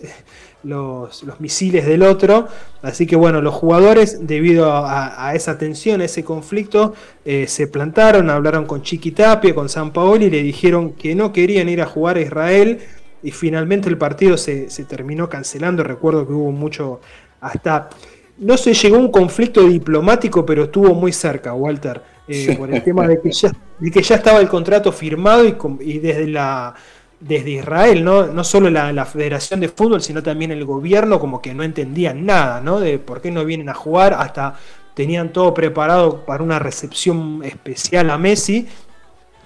los, 0.66 1.40
misiles 1.40 1.86
del 1.86 2.04
otro. 2.04 2.48
Así 2.82 3.06
que 3.06 3.16
bueno, 3.16 3.42
los 3.42 3.54
jugadores, 3.54 4.28
debido 4.28 4.72
a, 4.74 5.34
esa 5.36 5.58
tensión, 5.58 6.02
a 6.02 6.06
ese 6.06 6.24
conflicto, 6.24 6.94
eh, 7.24 7.48
se 7.48 7.68
plantaron, 7.68 8.30
hablaron 8.30 8.66
con 8.66 8.82
Chiqui 8.82 9.12
Tapia, 9.12 9.56
con 9.56 9.70
San 9.70 9.92
Paoli 9.92 10.26
y 10.26 10.30
le 10.30 10.44
dijeron 10.44 10.94
que 10.94 11.16
no 11.16 11.32
querían 11.32 11.70
ir 11.70 11.82
a 11.82 11.86
jugar 11.86 12.18
a 12.18 12.22
Israel. 12.22 12.80
Y 13.24 13.32
finalmente 13.32 13.90
el 13.90 13.98
partido 13.98 14.38
se, 14.38 14.68
terminó 14.88 15.30
cancelando. 15.30 15.84
Recuerdo 15.84 16.28
que 16.28 16.34
hubo 16.34 16.52
mucho, 16.52 17.00
hasta 17.42 17.90
no 18.38 18.58
se 18.58 18.74
llegó 18.74 18.98
a 18.98 19.00
un 19.00 19.12
conflicto 19.12 19.64
diplomático, 19.64 20.46
pero 20.46 20.66
estuvo 20.66 20.94
muy 20.94 21.12
cerca, 21.12 21.54
Walter, 21.54 22.02
eh, 22.28 22.56
por 22.58 22.72
el 22.72 22.84
tema 22.84 23.08
de 23.08 23.22
que, 23.22 23.32
ya, 23.32 23.52
de 23.80 23.92
que 23.92 24.04
ya 24.04 24.16
estaba 24.16 24.40
el 24.40 24.50
contrato 24.50 24.92
firmado 24.92 25.46
y, 25.48 25.56
y 25.80 26.00
desde 26.00 26.28
la 26.28 26.76
desde 27.20 27.52
Israel, 27.52 28.04
¿no? 28.04 28.28
no 28.28 28.44
solo 28.44 28.70
la, 28.70 29.06
Federación 29.06 29.60
de 29.60 29.70
Fútbol, 29.70 30.02
sino 30.02 30.22
también 30.22 30.52
el 30.52 30.66
gobierno, 30.66 31.20
como 31.20 31.42
que 31.42 31.54
no 31.54 31.64
entendían 31.64 32.26
nada, 32.26 32.62
¿no? 32.62 32.80
De 32.80 33.00
por 33.00 33.22
qué 33.22 33.32
no 33.32 33.46
vienen 33.46 33.70
a 33.70 33.74
jugar, 33.74 34.14
hasta 34.14 34.56
tenían 34.94 35.32
todo 35.34 35.54
preparado 35.54 36.26
para 36.26 36.44
una 36.44 36.60
recepción 36.60 37.42
especial 37.44 38.10
a 38.10 38.18
Messi, 38.18 38.68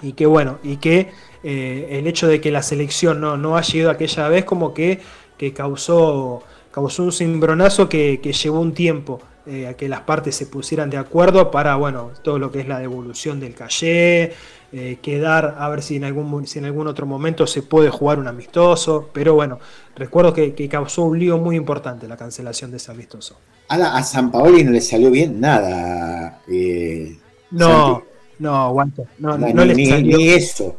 y 0.02 0.14
que 0.14 0.26
bueno, 0.26 0.60
y 0.64 0.78
que 0.78 1.12
eh, 1.44 1.88
el 1.92 2.08
hecho 2.08 2.28
de 2.28 2.42
que 2.42 2.52
la 2.52 2.64
selección 2.64 3.20
no, 3.22 3.38
no 3.38 3.58
haya 3.58 3.80
ido 3.80 3.90
aquella 3.92 4.28
vez, 4.30 4.46
como 4.46 4.74
que, 4.74 5.00
que 5.38 5.54
causó, 5.54 6.44
causó 6.72 7.04
un 7.04 7.12
cimbronazo 7.12 7.90
que, 7.90 8.20
que 8.22 8.34
llevó 8.34 8.60
un 8.60 8.74
tiempo. 8.74 9.22
Eh, 9.52 9.66
a 9.66 9.74
que 9.74 9.90
las 9.90 10.02
partes 10.02 10.36
se 10.36 10.46
pusieran 10.46 10.92
de 10.92 10.98
acuerdo 10.98 11.50
para 11.50 11.76
bueno 11.76 12.12
todo 12.22 12.38
lo 12.38 12.52
que 12.52 12.60
es 12.60 12.68
la 12.68 12.78
devolución 12.78 13.40
del 13.40 13.56
calle 13.56 14.34
eh, 14.72 15.00
quedar 15.02 15.56
a 15.58 15.68
ver 15.70 15.82
si 15.82 15.96
en, 15.96 16.04
algún, 16.04 16.46
si 16.46 16.60
en 16.60 16.66
algún 16.66 16.86
otro 16.86 17.08
momento 17.08 17.48
se 17.48 17.64
puede 17.64 17.90
jugar 17.90 18.20
un 18.20 18.28
amistoso, 18.28 19.10
pero 19.12 19.34
bueno, 19.34 19.58
recuerdo 19.96 20.32
que, 20.32 20.70
causó 20.70 21.06
un 21.06 21.18
lío 21.18 21.40
muy 21.40 21.56
importante 21.56 22.08
la 22.08 22.16
cancelación 22.16 22.70
de 22.70 22.78
ese 22.78 22.92
amistoso. 22.92 23.38
A, 23.70 23.98
a 23.98 24.04
San 24.04 24.32
Paoli 24.32 24.64
no 24.64 24.70
le 24.70 24.82
salió 24.82 25.10
bien 25.10 25.42
nada. 25.42 26.42
Eh, 26.48 27.18
no, 27.50 28.04
no, 28.38 28.56
aguanta. 28.56 29.02
No, 29.18 29.36
no, 29.36 29.48
no, 29.52 29.66
ni, 29.66 29.88
ni, 29.88 30.30
eso. 30.30 30.76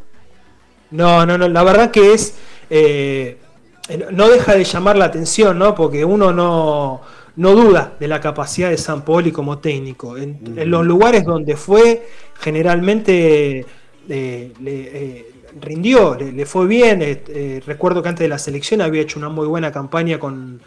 No, 0.92 1.26
no, 1.26 1.36
no, 1.36 1.48
la 1.48 1.64
verdad 1.64 1.90
que 1.90 2.12
es... 2.12 2.34
No 4.12 4.28
deja 4.28 4.54
de 4.54 4.62
llamar 4.62 4.96
la 4.96 5.06
atención, 5.06 5.58
¿no? 5.58 5.74
Porque 5.74 6.04
uno 6.04 6.32
no, 6.32 7.00
no 7.40 7.54
duda 7.54 7.94
de 7.98 8.06
la 8.06 8.20
capacidad 8.20 8.68
de 8.68 8.76
San 8.76 9.02
Paoli 9.02 9.32
como 9.32 9.60
técnico. 9.60 10.18
En, 10.18 10.38
en 10.56 10.70
los 10.70 10.84
lugares 10.84 11.24
donde 11.24 11.56
fue, 11.56 12.06
generalmente 12.38 13.64
le, 14.06 14.52
eh, 14.62 15.26
rindió, 15.58 16.16
le, 16.16 16.44
fue 16.44 16.66
bien. 16.66 17.00
Eh, 17.00 17.22
eh, 17.28 17.62
recuerdo 17.66 18.02
que 18.02 18.10
antes 18.10 18.24
de 18.24 18.28
la 18.28 18.38
selección 18.38 18.82
había 18.82 19.00
hecho 19.00 19.18
una 19.18 19.30
muy 19.30 19.46
buena 19.46 19.72
campaña 19.72 20.18
con, 20.18 20.60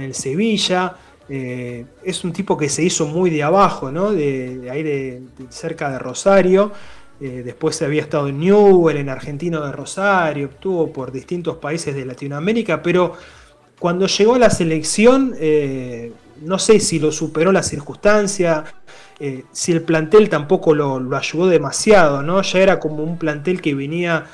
el 0.00 0.14
Sevilla. 0.14 0.96
es 1.28 2.24
un 2.24 2.32
tipo 2.32 2.56
que 2.56 2.70
se 2.70 2.82
hizo 2.82 3.06
muy 3.06 3.28
de 3.28 3.42
abajo, 3.42 3.92
¿no? 3.92 4.10
de, 4.12 4.68
ahí 4.70 4.82
de, 4.82 5.22
cerca 5.50 5.90
de 5.90 5.98
Rosario. 5.98 6.72
después 7.20 7.80
había 7.82 8.00
estado 8.00 8.28
en 8.28 8.40
Newell, 8.40 8.96
en 8.96 9.10
Argentino 9.10 9.60
de 9.66 9.70
Rosario, 9.70 10.46
estuvo 10.46 10.90
por 10.90 11.12
distintos 11.12 11.58
países 11.58 11.94
de 11.94 12.06
Latinoamérica, 12.06 12.82
pero 12.82 13.12
cuando 13.78 14.06
llegó 14.06 14.34
a 14.34 14.38
la 14.38 14.50
selección, 14.50 15.34
no 16.42 16.58
sé 16.58 16.80
si 16.80 16.98
lo 16.98 17.12
superó 17.12 17.52
la 17.52 17.62
circunstancia, 17.62 18.64
eh, 19.18 19.44
si 19.50 19.72
el 19.72 19.82
plantel 19.82 20.28
tampoco 20.28 20.74
lo, 20.74 21.16
ayudó 21.16 21.46
demasiado, 21.46 22.22
¿no? 22.22 22.42
Ya 22.42 22.58
era 22.58 22.80
como 22.80 23.02
un 23.02 23.18
plantel 23.18 23.62
que 23.62 23.74
venía, 23.74 24.26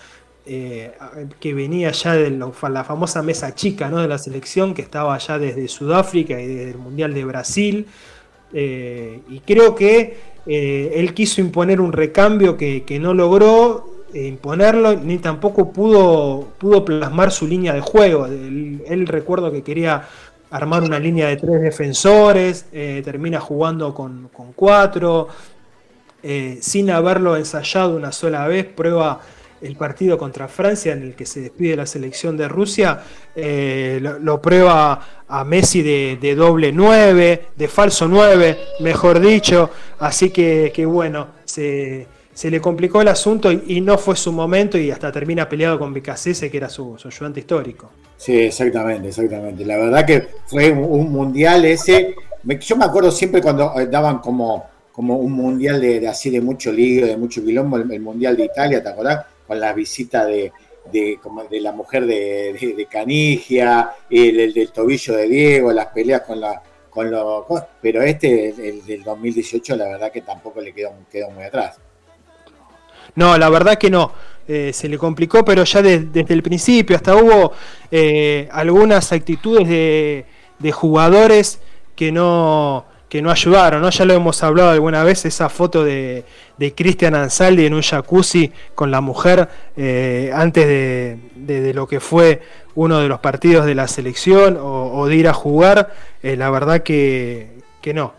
eh, 0.44 0.92
que 1.38 1.54
venía 1.54 1.92
ya 1.92 2.14
de 2.14 2.30
la 2.30 2.84
famosa 2.84 3.22
mesa 3.22 3.54
chica 3.54 3.88
¿no? 3.90 4.00
de 4.00 4.08
la 4.08 4.18
selección, 4.18 4.74
que 4.74 4.82
estaba 4.82 5.16
ya 5.18 5.38
desde 5.38 5.68
Sudáfrica 5.68 6.40
y 6.40 6.46
desde 6.46 6.70
el 6.72 6.78
Mundial 6.78 7.14
de 7.14 7.24
Brasil. 7.24 7.86
Eh, 8.52 9.20
y 9.28 9.40
creo 9.40 9.74
que 9.74 10.32
él 10.44 11.14
quiso 11.14 11.40
imponer 11.40 11.80
un 11.80 11.92
recambio 11.92 12.56
que, 12.56 12.98
no 13.00 13.14
logró 13.14 13.91
imponerlo, 14.14 14.94
ni 14.94 15.18
tampoco 15.18 15.72
pudo, 15.72 16.48
pudo 16.58 16.84
plasmar 16.84 17.30
su 17.30 17.46
línea 17.46 17.72
de 17.72 17.80
juego. 17.80 18.26
él 18.26 19.06
recuerdo 19.06 19.50
que 19.50 19.62
quería 19.62 20.06
armar 20.52 20.82
una 20.82 20.98
línea 20.98 21.28
de 21.28 21.36
tres 21.36 21.62
defensores, 21.62 22.66
eh, 22.72 23.00
termina 23.04 23.40
jugando 23.40 23.94
con, 23.94 24.28
cuatro, 24.54 25.28
eh, 26.22 26.58
sin 26.60 26.90
haberlo 26.90 27.36
ensayado 27.36 27.96
una 27.96 28.12
sola 28.12 28.46
vez, 28.46 28.66
prueba 28.66 29.20
el 29.62 29.76
partido 29.76 30.18
contra 30.18 30.48
Francia 30.48 30.92
en 30.92 31.02
el 31.02 31.14
que 31.14 31.24
se 31.24 31.40
despide 31.40 31.74
la 31.74 31.86
selección 31.86 32.36
de 32.36 32.48
Rusia, 32.48 33.00
eh, 33.34 33.98
lo, 34.20 34.42
prueba 34.42 35.24
a 35.26 35.44
Messi 35.44 35.82
de, 35.82 36.34
doble 36.34 36.70
nueve, 36.70 37.46
de 37.56 37.68
falso 37.68 38.06
nueve, 38.06 38.58
mejor 38.80 39.20
dicho, 39.20 39.70
así 40.00 40.30
que 40.30 40.84
bueno, 40.84 41.28
se 41.46 42.06
se 42.34 42.50
le 42.50 42.60
complicó 42.60 43.02
el 43.02 43.08
asunto 43.08 43.52
y, 43.52 43.80
no 43.80 43.98
fue 43.98 44.16
su 44.16 44.32
momento 44.32 44.78
y 44.78 44.90
hasta 44.90 45.12
termina 45.12 45.48
peleado 45.48 45.78
con 45.78 45.92
Becasese, 45.92 46.50
que 46.50 46.56
era 46.56 46.68
su, 46.68 46.96
ayudante 47.04 47.40
histórico. 47.40 47.90
Sí, 48.16 48.38
exactamente, 48.38 49.08
exactamente. 49.08 49.64
La 49.64 49.76
verdad 49.76 50.06
que 50.06 50.28
fue 50.46 50.70
un, 50.70 51.12
mundial 51.12 51.64
ese. 51.64 52.14
yo 52.60 52.76
me 52.76 52.84
acuerdo 52.84 53.10
siempre 53.10 53.42
cuando 53.42 53.78
eh, 53.78 53.86
daban 53.86 54.18
como, 54.18 54.64
como 54.92 55.16
un 55.16 55.32
mundial 55.32 55.80
de, 55.80 56.08
así 56.08 56.30
de 56.30 56.40
mucho 56.40 56.72
lío, 56.72 57.06
de 57.06 57.16
mucho 57.16 57.44
quilombo, 57.44 57.76
el, 57.76 58.00
mundial 58.00 58.36
de 58.36 58.44
Italia, 58.44 58.82
¿te 58.82 58.88
acordás? 58.88 59.26
Con 59.46 59.60
la 59.60 59.74
visita 59.74 60.24
de, 60.24 60.52
de, 60.90 61.18
la 61.60 61.72
mujer 61.72 62.06
de, 62.06 62.74
de, 62.76 62.86
Canigia, 62.86 63.90
el, 64.08 64.54
del 64.54 64.72
tobillo 64.72 65.16
de 65.16 65.28
Diego, 65.28 65.72
las 65.72 65.88
peleas 65.88 66.22
con 66.22 66.40
la 66.40 66.62
con 66.88 67.10
los 67.10 67.46
pero 67.80 68.02
este 68.02 68.50
el, 68.50 68.84
del 68.84 69.02
2018 69.02 69.76
la 69.76 69.86
verdad 69.86 70.12
que 70.12 70.20
tampoco 70.20 70.60
le 70.60 70.74
quedó, 70.74 70.92
quedó 71.10 71.30
muy 71.30 71.44
atrás. 71.44 71.78
No, 73.14 73.36
la 73.38 73.48
verdad 73.48 73.76
que 73.76 73.90
no. 73.90 74.12
Eh, 74.48 74.72
se 74.72 74.88
le 74.88 74.98
complicó, 74.98 75.44
pero 75.44 75.62
ya 75.62 75.82
desde 75.82 76.34
el 76.34 76.42
principio, 76.42 76.96
hasta 76.96 77.14
hubo 77.14 77.52
eh, 77.92 78.48
algunas 78.50 79.12
actitudes 79.12 79.68
de, 79.68 80.26
de 80.58 80.72
jugadores 80.72 81.60
que 81.94 82.10
no, 82.10 82.84
que 83.08 83.22
no 83.22 83.30
ayudaron, 83.30 83.80
¿no? 83.82 83.90
Ya 83.90 84.04
lo 84.04 84.14
hemos 84.14 84.42
hablado 84.42 84.70
alguna 84.70 85.04
vez, 85.04 85.24
esa 85.26 85.48
foto 85.48 85.84
de, 85.84 86.24
de 86.58 86.74
Cristian 86.74 87.14
Ansaldi 87.14 87.66
en 87.66 87.74
un 87.74 87.82
jacuzzi 87.82 88.50
con 88.74 88.90
la 88.90 89.00
mujer 89.00 89.48
eh, 89.76 90.32
antes 90.34 90.66
de, 90.66 91.72
lo 91.72 91.86
que 91.86 92.00
fue 92.00 92.42
uno 92.74 92.98
de 92.98 93.06
los 93.06 93.20
partidos 93.20 93.64
de 93.64 93.76
la 93.76 93.86
selección 93.86 94.58
o, 94.60 95.06
de 95.06 95.14
ir 95.14 95.28
a 95.28 95.34
jugar, 95.34 95.94
la 96.22 96.50
verdad 96.50 96.82
que, 96.82 97.58
que 97.80 97.94
no, 97.94 98.14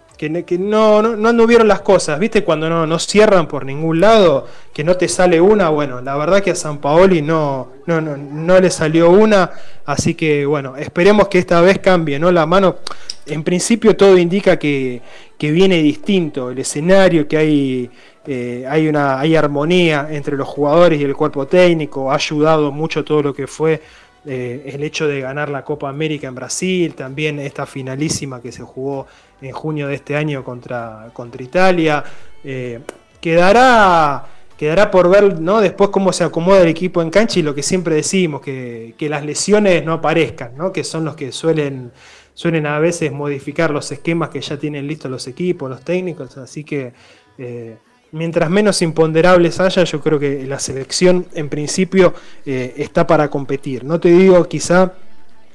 que, 0.45 0.57
no, 0.57 1.01
no, 1.01 1.15
no, 1.15 1.29
anduvieron 1.29 1.67
las 1.67 1.81
cosas, 1.81 2.19
¿viste? 2.19 2.43
Cuando 2.43 2.69
no, 2.69 2.87
no 2.87 2.99
cierran 2.99 3.47
por 3.47 3.65
ningún 3.65 3.99
lado, 3.99 4.47
que 4.73 4.83
no 4.83 4.95
te 4.95 5.07
sale 5.07 5.41
una, 5.41 5.69
bueno, 5.69 6.01
la 6.01 6.15
verdad 6.15 6.41
que 6.41 6.51
a 6.51 6.55
San 6.55 6.77
Paoli 6.77 7.21
no, 7.21 7.69
no, 7.85 7.99
no, 7.99 8.15
no 8.15 8.59
le 8.59 8.69
salió 8.69 9.09
una, 9.09 9.51
así 9.85 10.13
que 10.15 10.45
bueno, 10.45 10.77
esperemos 10.77 11.27
que 11.27 11.39
esta 11.39 11.61
vez 11.61 11.79
cambie, 11.79 12.19
¿no? 12.19 12.31
La 12.31 12.45
mano, 12.45 12.77
en 13.25 13.43
principio 13.43 13.95
todo 13.97 14.17
indica 14.17 14.57
que, 14.57 15.01
que 15.37 15.51
viene 15.51 15.81
distinto 15.81 16.51
el 16.51 16.59
escenario, 16.59 17.27
que 17.27 17.37
hay, 17.37 17.91
eh, 18.25 18.65
hay, 18.69 18.87
una, 18.87 19.19
hay 19.19 19.35
armonía 19.35 20.07
entre 20.09 20.37
los 20.37 20.47
jugadores 20.47 21.01
y 21.01 21.03
el 21.03 21.15
cuerpo 21.15 21.47
técnico, 21.47 22.11
ha 22.11 22.15
ayudado 22.15 22.71
mucho 22.71 23.03
todo 23.03 23.21
lo 23.21 23.33
que 23.33 23.47
fue 23.47 23.81
eh, 24.25 24.71
el 24.73 24.83
hecho 24.83 25.05
de 25.05 25.19
ganar 25.19 25.49
la 25.49 25.65
Copa 25.65 25.89
América 25.89 26.29
en 26.29 26.35
Brasil, 26.35 26.95
también 26.95 27.39
esta 27.39 27.65
finalísima 27.65 28.41
que 28.41 28.53
se 28.53 28.63
jugó 28.63 29.05
en 29.43 29.51
junio 29.51 29.87
de 29.87 29.95
este 29.95 30.15
año 30.15 30.43
contra, 30.43 31.09
contra 31.13 31.43
Italia. 31.43 32.03
Eh, 32.43 32.79
quedará, 33.19 34.25
quedará 34.57 34.91
por 34.91 35.09
ver 35.09 35.39
¿no? 35.39 35.61
después 35.61 35.89
cómo 35.89 36.13
se 36.13 36.23
acomoda 36.23 36.61
el 36.61 36.67
equipo 36.67 37.01
en 37.01 37.09
cancha 37.09 37.39
y 37.39 37.43
lo 37.43 37.53
que 37.53 37.63
siempre 37.63 37.95
decimos, 37.95 38.41
que, 38.41 38.95
las 38.99 39.25
lesiones 39.25 39.83
no 39.85 39.93
aparezcan, 39.93 40.57
¿no? 40.57 40.71
que 40.71 40.83
son 40.83 41.05
los 41.05 41.15
que 41.15 41.31
suelen, 41.31 41.91
suelen 42.33 42.65
a 42.65 42.79
veces 42.79 43.11
modificar 43.11 43.71
los 43.71 43.91
esquemas 43.91 44.29
que 44.29 44.41
ya 44.41 44.57
tienen 44.57 44.87
listos 44.87 45.11
los 45.11 45.27
equipos, 45.27 45.69
los 45.69 45.81
técnicos, 45.81 46.37
así 46.37 46.63
que... 46.63 46.93
Eh, 47.37 47.77
mientras 48.11 48.47
menos 48.47 48.81
imponderables 48.83 49.59
haya, 49.59 49.83
yo 49.83 49.99
creo 49.99 50.19
que 50.19 50.45
la 50.45 50.59
selección 50.59 51.25
en 51.33 51.49
principio 51.49 52.13
eh, 52.45 52.75
está 52.77 53.07
para 53.07 53.27
competir. 53.29 53.83
No 53.83 53.99
te 53.99 54.09
digo 54.09 54.47
quizá 54.47 54.93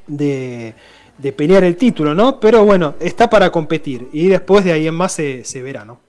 de, 0.08 0.74
pelear 1.32 1.64
el 1.64 1.76
título, 1.76 2.14
¿no? 2.14 2.38
Pero 2.40 2.64
bueno, 2.64 2.94
está 3.00 3.28
para 3.28 3.50
competir 3.50 4.08
y 4.12 4.28
después 4.28 4.64
de 4.64 4.72
ahí 4.72 4.86
en 4.86 4.94
más 4.94 5.12
se, 5.12 5.62
verá, 5.62 5.84
¿no? 5.84 6.00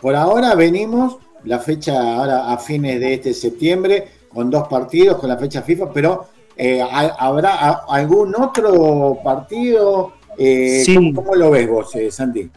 Por 0.00 0.14
ahora 0.14 0.54
venimos, 0.54 1.16
la 1.44 1.58
fecha 1.58 2.16
ahora 2.16 2.52
a 2.52 2.58
fines 2.58 3.00
de 3.00 3.14
este 3.14 3.32
septiembre, 3.32 4.08
con 4.28 4.50
dos 4.50 4.68
partidos, 4.68 5.18
con 5.18 5.28
la 5.28 5.38
fecha 5.38 5.62
FIFA, 5.62 5.92
pero 5.92 6.26
eh, 6.56 6.82
¿habrá 6.82 7.84
algún 7.88 8.34
otro 8.34 9.18
partido? 9.24 10.12
Eh, 10.36 10.84
¿cómo, 11.14 11.34
lo 11.34 11.50
ves 11.50 11.68
vos, 11.68 11.92
Santi? 12.10 12.50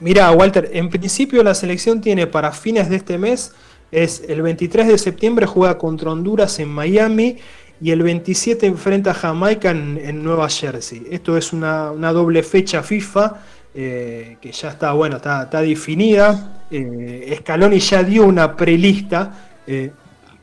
Mira, 0.00 0.30
Walter, 0.32 0.70
en 0.72 0.90
principio 0.90 1.42
la 1.42 1.54
selección 1.54 2.00
tiene 2.00 2.26
para 2.26 2.52
fines 2.52 2.88
de 2.90 2.96
este 2.96 3.18
mes, 3.18 3.52
es 3.92 4.22
el 4.28 4.42
23 4.42 4.88
de 4.88 4.98
septiembre 4.98 5.46
juega 5.46 5.78
contra 5.78 6.12
Honduras 6.12 6.58
en 6.58 6.68
Miami 6.68 7.38
y 7.80 7.90
el 7.90 8.02
27 8.02 8.66
enfrenta 8.66 9.12
a 9.12 9.14
Jamaica 9.14 9.70
en, 9.70 10.22
Nueva 10.22 10.48
Jersey. 10.48 11.06
Esto 11.10 11.36
es 11.36 11.52
una, 11.52 11.92
doble 12.12 12.42
fecha 12.42 12.82
FIFA 12.82 13.40
eh, 13.74 14.36
que 14.40 14.52
ya 14.52 14.70
está, 14.70 14.92
bueno, 14.92 15.16
está, 15.16 15.46
definida. 15.62 16.64
Eh, 16.70 17.34
Scaloni 17.40 17.78
ya 17.78 18.02
dio 18.02 18.24
una 18.26 18.54
prelista 18.54 19.52
eh, 19.66 19.92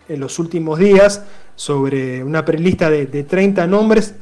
en 0.10 0.20
los 0.20 0.40
últimos 0.40 0.80
días 0.80 1.24
sobre 1.56 2.24
una 2.24 2.44
prelista 2.44 2.90
de, 2.90 3.06
de 3.06 3.24
30 3.24 3.68
nombres. 3.68 4.16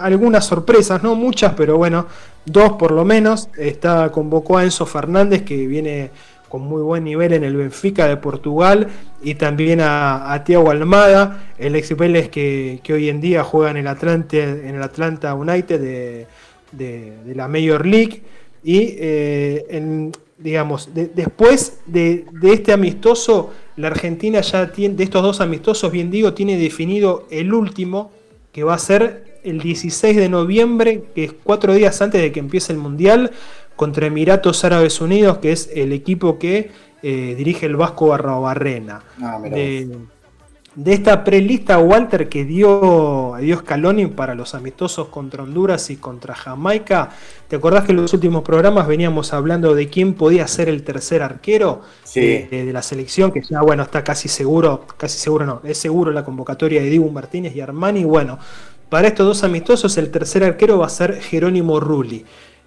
algunas 0.00 0.46
sorpresas, 0.46 1.02
no 1.02 1.14
muchas, 1.14 1.54
pero 1.54 1.76
bueno, 1.76 2.06
dos 2.46 2.72
por 2.72 2.92
lo 2.92 3.04
menos. 3.04 3.48
Está, 3.58 4.10
convocó 4.10 4.56
a 4.56 4.64
Enzo 4.64 4.86
Fernández, 4.86 5.42
que 5.42 5.66
viene 5.66 6.10
con 6.54 6.62
muy 6.62 6.82
buen 6.82 7.02
nivel 7.02 7.32
en 7.32 7.42
el 7.42 7.56
Benfica 7.56 8.06
de 8.06 8.16
Portugal, 8.16 8.86
y 9.24 9.34
también 9.34 9.80
a, 9.80 10.32
a 10.32 10.44
Thiago 10.44 10.70
Almada, 10.70 11.48
el 11.58 11.74
ex 11.74 11.96
Vélez 11.96 12.28
que, 12.28 12.80
hoy 12.90 13.08
en 13.08 13.20
día 13.20 13.42
juega 13.42 13.72
en 13.72 13.78
el 13.78 13.88
Atlanta, 13.88 14.36
en 14.36 14.76
el 14.76 14.80
Atlanta 14.80 15.34
United 15.34 16.26
de, 16.70 17.34
la 17.34 17.48
Major 17.48 17.84
League. 17.84 18.22
Y 18.62 18.94
eh, 19.00 20.12
digamos, 20.38 20.90
después 20.94 21.80
de, 21.86 22.24
de, 22.30 22.52
este 22.52 22.72
amistoso, 22.72 23.50
la 23.74 23.88
Argentina 23.88 24.40
ya 24.40 24.70
tiene, 24.70 24.94
de 24.94 25.02
estos 25.02 25.24
dos 25.24 25.40
amistosos, 25.40 25.90
bien 25.90 26.08
digo, 26.08 26.34
tiene 26.34 26.56
definido 26.56 27.26
el 27.32 27.52
último, 27.52 28.12
que 28.52 28.62
va 28.62 28.74
a 28.74 28.78
ser 28.78 29.40
el 29.42 29.60
16 29.60 30.16
de 30.16 30.28
noviembre, 30.28 31.02
que 31.16 31.24
es 31.24 31.32
cuatro 31.32 31.74
días 31.74 32.00
antes 32.00 32.22
de 32.22 32.30
que 32.30 32.38
empiece 32.38 32.72
el 32.72 32.78
Mundial, 32.78 33.32
contra 33.76 34.06
Emiratos 34.06 34.64
Árabes 34.64 35.00
Unidos, 35.00 35.38
que 35.38 35.52
es 35.52 35.70
el 35.74 35.92
equipo 35.92 36.38
que 36.38 36.70
eh, 37.02 37.34
dirige 37.36 37.66
el 37.66 37.76
Vasco 37.76 38.08
Barrabarrena. 38.08 39.02
Ah, 39.20 39.38
de 40.76 40.92
esta 40.92 41.22
prelista, 41.22 41.78
Walter, 41.78 42.28
que 42.28 42.44
dio, 42.44 43.34
dio 43.40 43.58
Scaloni 43.58 44.06
para 44.06 44.34
los 44.34 44.56
amistosos 44.56 45.06
contra 45.06 45.44
Honduras 45.44 45.88
y 45.90 45.96
contra 45.96 46.34
Jamaica, 46.34 47.10
¿te 47.46 47.56
acordás 47.56 47.84
que 47.84 47.92
en 47.92 47.98
los 48.02 48.12
últimos 48.12 48.42
programas 48.42 48.88
veníamos 48.88 49.32
hablando 49.32 49.74
de 49.76 49.88
quién 49.88 50.14
podía 50.14 50.48
ser 50.48 50.68
el 50.68 50.82
tercer 50.82 51.22
arquero 51.22 51.82
de, 52.12 52.70
la 52.72 52.82
selección? 52.82 53.30
Que 53.30 53.40
ya, 53.42 53.60
bueno, 53.62 53.84
está 53.84 54.02
casi 54.02 54.28
seguro, 54.28 54.84
casi 54.96 55.16
seguro 55.16 55.46
no, 55.46 55.60
es 55.62 55.78
seguro 55.78 56.10
la 56.10 56.24
convocatoria 56.24 56.82
de 56.82 56.90
Dibu 56.90 57.08
Martínez 57.12 57.54
y 57.54 57.60
Armani. 57.60 58.04
Bueno, 58.04 58.40
para 58.88 59.06
estos 59.06 59.26
dos 59.26 59.44
amistosos, 59.44 59.96
el 59.96 60.10
tercer 60.10 60.42
arquero 60.42 60.78
va 60.78 60.86
a 60.86 60.90
ser 60.90 61.20
Jerónimo 61.20 61.78
Rulli, 61.78 62.24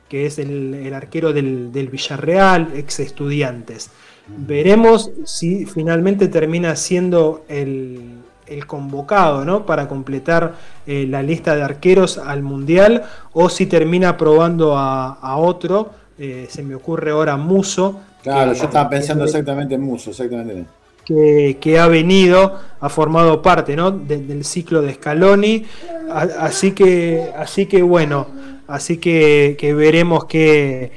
que 0.10 0.26
es 0.26 0.40
el, 0.40 0.92
arquero 0.94 1.34
del, 1.34 1.72
del 1.72 1.90
Villarreal, 1.90 2.70
ex 2.76 3.00
estudiantes. 3.00 3.92
Veremos 4.28 5.12
si 5.24 5.66
finalmente 5.66 6.28
termina 6.28 6.76
siendo 6.76 7.46
el, 7.48 8.24
convocado 8.66 9.46
¿no? 9.46 9.66
para 9.66 9.88
completar 9.88 10.56
eh, 10.86 11.06
la 11.08 11.22
lista 11.22 11.56
de 11.56 11.64
arqueros 11.64 12.18
al 12.18 12.44
Mundial 12.44 13.04
o 13.34 13.50
si 13.50 13.66
termina 13.66 14.18
probando 14.18 14.78
a, 14.78 15.38
otro. 15.38 15.92
Eh, 16.20 16.48
se 16.50 16.64
me 16.64 16.76
ocurre 16.76 17.12
ahora 17.12 17.38
Muso. 17.38 18.00
Claro, 18.24 18.54
yo 18.54 18.64
estaba 18.64 18.90
pensando 18.90 19.24
exactamente 19.26 19.76
en 19.76 19.82
Muso, 19.82 20.12
exactamente. 20.12 20.66
Que, 21.06 21.80
ha 21.80 21.88
venido, 21.88 22.60
ha 22.82 22.90
formado 22.90 23.42
parte 23.42 23.78
¿no? 23.78 23.92
del 23.92 24.44
ciclo 24.44 24.82
de 24.82 24.94
Scaloni. 24.94 25.66
así, 26.12 26.74
que, 26.74 27.32
así 27.38 27.66
que 27.66 27.82
bueno, 27.82 28.28
así 28.68 28.98
que, 28.98 29.56
veremos 29.76 30.26
qué, 30.26 30.92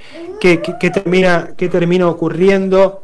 termina, 0.93 1.51
qué 1.57 1.69
termina 1.69 2.09
ocurriendo 2.09 3.03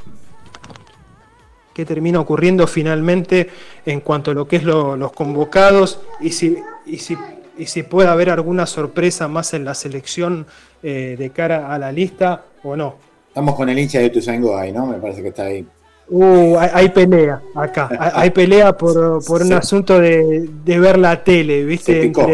qué 1.76 1.84
termina 1.84 2.18
ocurriendo 2.18 2.66
finalmente 2.66 3.50
en 3.84 4.00
cuanto 4.00 4.30
a 4.30 4.34
lo 4.34 4.48
que 4.48 4.56
es 4.56 4.64
los 4.64 5.12
convocados 5.12 6.00
y 6.20 6.30
si, 6.30 6.56
y 6.86 6.96
si, 6.96 7.18
y 7.58 7.66
si 7.66 7.82
puede 7.82 8.08
haber 8.08 8.30
alguna 8.30 8.64
sorpresa 8.64 9.28
más 9.28 9.52
en 9.52 9.66
la 9.66 9.74
selección 9.74 10.46
eh, 10.82 11.16
de 11.18 11.30
cara 11.30 11.74
a 11.74 11.78
la 11.78 11.92
lista 11.92 12.44
o 12.62 12.76
no. 12.76 12.96
Estamos 13.28 13.54
con 13.54 13.68
el 13.68 13.78
hincha 13.78 13.98
de 13.98 14.08
Tuzango 14.08 14.56
ahí, 14.56 14.72
¿no? 14.72 14.86
Me 14.86 14.96
parece 14.96 15.20
que 15.20 15.28
está 15.28 15.44
ahí. 15.44 15.66
Uh, 16.08 16.56
hay, 16.58 16.88
pelea 16.88 17.42
acá, 17.54 17.90
hay, 18.14 18.30
pelea 18.30 18.74
por, 18.74 19.20
un 19.28 19.52
asunto 19.52 20.00
de, 20.00 20.48
ver 20.64 20.96
la 20.96 21.22
tele, 21.22 21.62
¿viste? 21.64 21.92
Se 21.92 22.00
picó, 22.06 22.26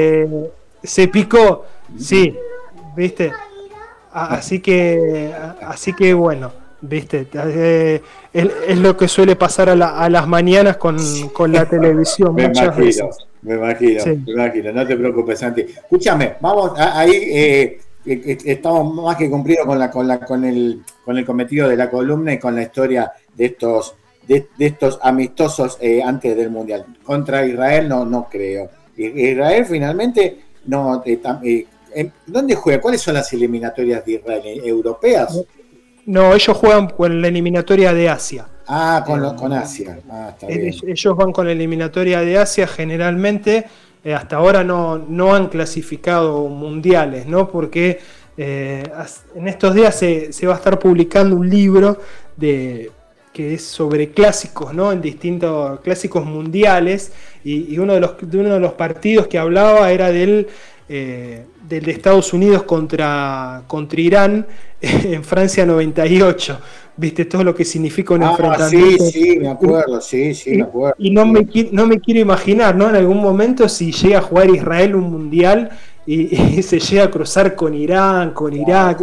se 0.84 1.08
picó 1.08 1.64
sí, 1.98 2.36
¿viste? 2.96 3.32
Así 4.12 4.60
que, 4.60 5.32
así 5.62 5.92
que 5.92 6.14
bueno. 6.14 6.62
¿Viste? 6.84 7.28
Eh, 7.32 8.02
es, 8.32 8.78
lo 8.78 8.96
que 8.96 9.06
suele 9.06 9.36
pasar 9.36 9.68
a, 9.68 9.76
las 9.76 10.26
mañanas 10.26 10.78
con, 10.78 10.96
la 11.52 11.64
televisión 11.64 12.34
me 12.34 12.44
imagino, 12.44 13.08
Me 13.40 13.54
imagino, 13.54 14.04
me 14.04 14.32
imagino, 14.32 14.72
no 14.72 14.84
te 14.84 14.96
preocupes, 14.96 15.38
Santi. 15.38 15.60
Escúchame, 15.60 16.34
vamos, 16.40 16.72
ahí 16.76 17.12
eh, 17.12 17.80
eh, 18.04 18.38
estamos 18.46 18.96
más 18.96 19.14
que 19.14 19.30
cumplidos 19.30 19.64
con, 19.64 19.78
la, 19.78 19.92
con, 19.92 20.08
la, 20.08 20.18
con, 20.18 20.44
el, 20.44 20.82
con 21.04 21.16
el 21.16 21.24
cometido 21.24 21.68
de 21.68 21.76
la 21.76 21.88
columna 21.88 22.32
y 22.32 22.40
con 22.40 22.56
la 22.56 22.62
historia 22.62 23.12
de 23.32 23.44
estos, 23.46 23.94
de, 24.26 24.48
estos 24.58 24.98
amistosos 25.02 25.78
antes 26.04 26.36
del 26.36 26.50
Mundial. 26.50 26.84
Contra 27.04 27.46
Israel 27.46 27.88
no, 27.88 28.04
no 28.04 28.26
creo. 28.28 28.68
Israel 28.96 29.64
finalmente 29.66 30.40
no... 30.66 31.00
¿Dónde 32.26 32.54
juega? 32.54 32.80
¿Cuáles 32.80 33.00
son 33.00 33.14
las 33.14 33.32
eliminatorias 33.32 34.04
de 34.04 34.12
Israel? 34.12 34.60
¿Europeas? 34.64 35.40
No, 36.06 36.34
ellos 36.34 36.56
juegan 36.56 36.88
con 36.88 37.20
la 37.20 37.28
eliminatoria 37.28 37.92
de 37.94 38.08
Asia. 38.08 38.46
Ah, 38.66 39.02
con, 39.06 39.36
con 39.36 39.52
Asia. 39.52 40.00
Ah, 40.10 40.34
ellos 40.48 41.16
van 41.16 41.32
con 41.32 41.46
la 41.46 41.52
eliminatoria 41.52 42.20
de 42.20 42.38
Asia 42.38 42.66
generalmente. 42.66 43.66
hasta 44.14 44.36
ahora 44.36 44.64
no, 44.64 44.98
no 44.98 45.34
han 45.34 45.48
clasificado 45.48 46.48
mundiales, 46.48 47.26
¿no? 47.26 47.48
Porque 47.48 48.00
en 48.36 49.48
estos 49.48 49.74
días 49.74 49.94
se, 49.96 50.32
se 50.32 50.46
va 50.46 50.54
a 50.54 50.56
estar 50.56 50.78
publicando 50.78 51.36
un 51.36 51.48
libro 51.48 51.98
de 52.36 52.90
que 53.32 53.54
es 53.54 53.64
sobre 53.64 54.10
clásicos, 54.10 54.74
¿no? 54.74 54.92
En 54.92 55.00
distintos 55.00 55.80
clásicos 55.80 56.24
mundiales. 56.24 57.12
Y, 57.44 57.78
uno, 57.78 57.94
de 57.94 58.00
los, 58.00 58.14
uno 58.22 58.54
de 58.54 58.60
los 58.60 58.74
partidos 58.74 59.26
que 59.26 59.38
hablaba 59.38 59.90
era 59.90 60.12
del, 60.12 60.48
eh, 60.94 61.46
del 61.66 61.86
de 61.86 61.92
Estados 61.92 62.34
Unidos 62.34 62.64
contra, 62.64 63.62
contra 63.66 63.98
Irán 63.98 64.46
en 64.82 65.24
Francia 65.24 65.64
98. 65.64 66.60
¿Viste 66.94 67.24
todo 67.24 67.42
lo 67.42 67.54
que 67.54 67.64
significa 67.64 68.12
un 68.12 68.22
ah, 68.22 68.32
enfrentamiento? 68.32 69.04
Sí, 69.06 69.10
sí, 69.10 69.38
me 69.38 69.48
acuerdo, 69.48 70.02
sí, 70.02 70.34
sí, 70.34 70.58
me 70.58 70.64
acuerdo. 70.64 70.94
Y, 70.98 71.10
no, 71.10 71.24
me, 71.24 71.46
no 71.70 71.86
me 71.86 71.98
quiero 71.98 72.20
imaginar, 72.20 72.76
¿no? 72.76 72.90
En 72.90 72.96
algún 72.96 73.22
momento 73.22 73.70
si 73.70 73.90
llega 73.90 74.18
a 74.18 74.20
jugar 74.20 74.50
Israel 74.50 74.94
un 74.94 75.10
mundial 75.10 75.70
y, 76.04 76.26
se 76.62 76.78
llega 76.78 77.04
a 77.04 77.10
cruzar 77.10 77.54
con 77.54 77.72
Irán, 77.72 78.34
con 78.34 78.52
Irak, 78.52 79.00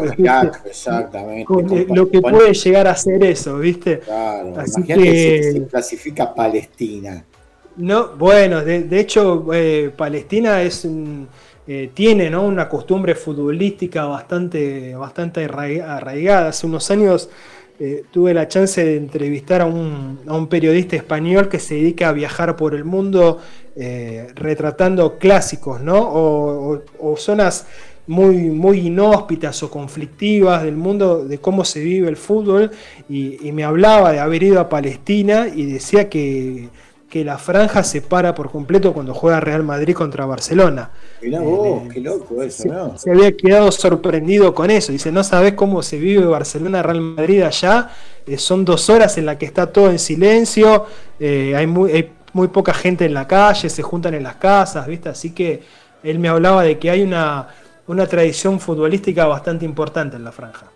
exactamente. 0.65 1.47
lo 1.89 2.07
que 2.07 2.21
puede 2.21 2.53
llegar 2.53 2.87
a 2.87 2.95
ser 2.95 3.23
eso, 3.23 3.57
¿viste? 3.57 3.97
Claro, 4.01 4.53
Así 4.59 4.83
que 4.83 5.51
se, 5.53 5.65
clasifica 5.65 6.35
Palestina. 6.35 7.25
No, 7.77 8.09
bueno, 8.17 8.63
de, 8.63 8.99
hecho, 8.99 9.47
eh, 9.53 9.91
Palestina 9.95 10.61
es 10.61 10.85
eh, 11.71 11.91
tiene 11.93 12.35
una 12.35 12.67
costumbre 12.67 13.13
futbolística 13.13 14.05
bastante, 14.05 14.95
bastante 14.95 15.45
arraigada. 15.45 16.49
Hace 16.49 16.65
unos 16.65 16.89
años 16.89 17.29
eh, 17.79 18.05
tuve 18.09 18.33
la 18.33 18.47
chance 18.47 18.83
de 18.83 18.97
entrevistar 18.97 19.61
a 19.61 19.65
un, 19.67 20.19
a 20.25 20.33
un, 20.33 20.47
periodista 20.47 20.95
español 20.95 21.47
que 21.47 21.59
se 21.59 21.75
dedica 21.75 22.09
a 22.09 22.11
viajar 22.11 22.55
por 22.55 22.73
el 22.73 22.85
mundo 22.85 23.37
eh, 23.75 24.29
retratando 24.33 25.19
clásicos, 25.19 25.79
¿no? 25.79 25.99
O, 26.01 27.15
zonas 27.17 27.67
muy, 28.07 28.49
muy 28.49 28.87
inhóspitas 28.87 29.61
o 29.61 29.69
conflictivas 29.69 30.63
del 30.63 30.75
mundo, 30.75 31.23
de 31.23 31.37
cómo 31.37 31.63
se 31.65 31.81
vive 31.81 32.09
el 32.09 32.17
fútbol, 32.17 32.71
y, 33.07 33.51
me 33.51 33.63
hablaba 33.63 34.11
de 34.11 34.19
haber 34.19 34.41
ido 34.41 34.59
a 34.59 34.69
Palestina 34.69 35.47
y 35.47 35.71
decía 35.71 36.09
que, 36.09 36.69
la 37.13 37.37
franja 37.37 37.83
se 37.83 38.01
para 38.01 38.35
por 38.35 38.51
completo 38.51 38.93
cuando 38.93 39.13
juega 39.13 39.39
Real 39.39 39.63
Madrid 39.63 39.95
contra 39.95 40.25
Barcelona. 40.25 40.91
Mirá 41.21 41.41
vos, 41.41 41.83
qué 41.91 42.01
loco 42.01 42.41
eso, 42.43 42.63
se, 42.63 42.69
¿no? 42.69 42.97
Se 42.97 43.11
había 43.11 43.35
quedado 43.35 43.71
sorprendido 43.71 44.53
con 44.53 44.69
eso. 44.69 44.91
Dice, 44.91 45.11
no 45.11 45.23
sabes 45.23 45.53
cómo 45.53 45.81
se 45.81 45.97
vive 45.97 46.25
Barcelona-Real 46.25 47.01
Madrid 47.01 47.41
allá. 47.41 47.89
Eh, 48.27 48.37
son 48.37 48.63
dos 48.63 48.89
horas 48.89 49.17
en 49.17 49.25
las 49.25 49.37
que 49.37 49.45
está 49.45 49.67
todo 49.67 49.89
en 49.89 49.97
silencio. 49.97 50.85
Eh, 51.19 51.53
hay, 51.55 51.65
muy, 51.65 51.91
hay 51.91 52.11
muy 52.33 52.47
poca 52.49 52.73
gente 52.73 53.05
en 53.05 53.13
la 53.13 53.27
calle, 53.27 53.69
se 53.69 53.81
juntan 53.81 54.13
en 54.13 54.23
las 54.23 54.35
casas, 54.35 54.85
¿viste? 54.85 55.09
Así 55.09 55.31
que 55.31 55.63
él 56.03 56.19
me 56.19 56.29
hablaba 56.29 56.63
de 56.63 56.77
que 56.77 56.91
hay 56.91 57.01
una, 57.01 57.47
una 57.87 58.05
tradición 58.05 58.59
futbolística 58.59 59.25
bastante 59.25 59.65
importante 59.65 60.15
en 60.15 60.23
la 60.23 60.31
franja. 60.31 60.67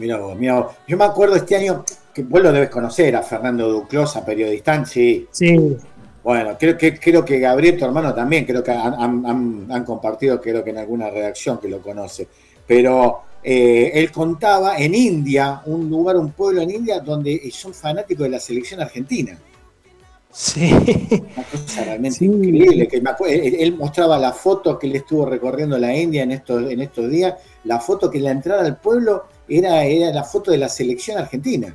Mira 0.00 0.16
vos, 0.16 0.34
mira 0.34 0.66
Yo 0.88 0.96
me 0.96 1.04
acuerdo 1.04 1.36
este 1.36 1.56
año, 1.56 1.84
que 2.14 2.22
vos 2.22 2.40
lo 2.40 2.50
debes 2.50 2.70
conocer, 2.70 3.14
a 3.14 3.22
Fernando 3.22 3.70
Duclosa, 3.70 4.24
periodista, 4.24 4.82
sí. 4.86 5.28
Sí. 5.30 5.76
Bueno, 6.24 6.56
creo 6.58 6.78
que, 6.78 6.98
creo 6.98 7.22
que 7.22 7.38
Gabriel, 7.38 7.76
tu 7.76 7.84
hermano, 7.84 8.14
también, 8.14 8.46
creo 8.46 8.64
que 8.64 8.70
han, 8.70 9.84
compartido, 9.84 10.40
creo 10.40 10.64
que 10.64 10.70
en 10.70 10.78
alguna 10.78 11.10
redacción 11.10 11.58
que 11.58 11.68
lo 11.68 11.82
conoce. 11.82 12.26
Pero 12.66 13.24
eh, 13.44 13.90
él 13.92 14.10
contaba 14.10 14.78
en 14.78 14.94
India, 14.94 15.60
un 15.66 15.90
lugar, 15.90 16.16
un 16.16 16.32
pueblo 16.32 16.62
en 16.62 16.70
India, 16.70 17.00
donde 17.00 17.50
son 17.52 17.74
fanáticos 17.74 18.24
de 18.24 18.30
la 18.30 18.40
selección 18.40 18.80
argentina. 18.80 19.38
Sí. 20.32 20.72
Una 20.72 21.44
cosa 21.44 21.84
realmente 21.84 22.24
increíble. 22.24 22.88
Que 22.88 23.02
él, 23.62 23.76
mostraba 23.76 24.18
la 24.18 24.32
foto 24.32 24.78
que 24.78 24.86
él 24.86 24.96
estuvo 24.96 25.26
recorriendo 25.26 25.76
la 25.76 25.94
India 25.94 26.22
en 26.22 26.32
estos, 26.32 26.70
en 26.70 26.80
estos 26.80 27.10
días. 27.10 27.34
La 27.64 27.80
foto 27.80 28.10
que 28.10 28.18
la 28.18 28.30
entrada 28.30 28.64
al 28.64 28.78
pueblo 28.78 29.24
era, 29.50 29.84
era 29.84 30.10
la 30.12 30.24
foto 30.24 30.50
de 30.50 30.58
la 30.58 30.68
selección 30.68 31.18
argentina. 31.18 31.74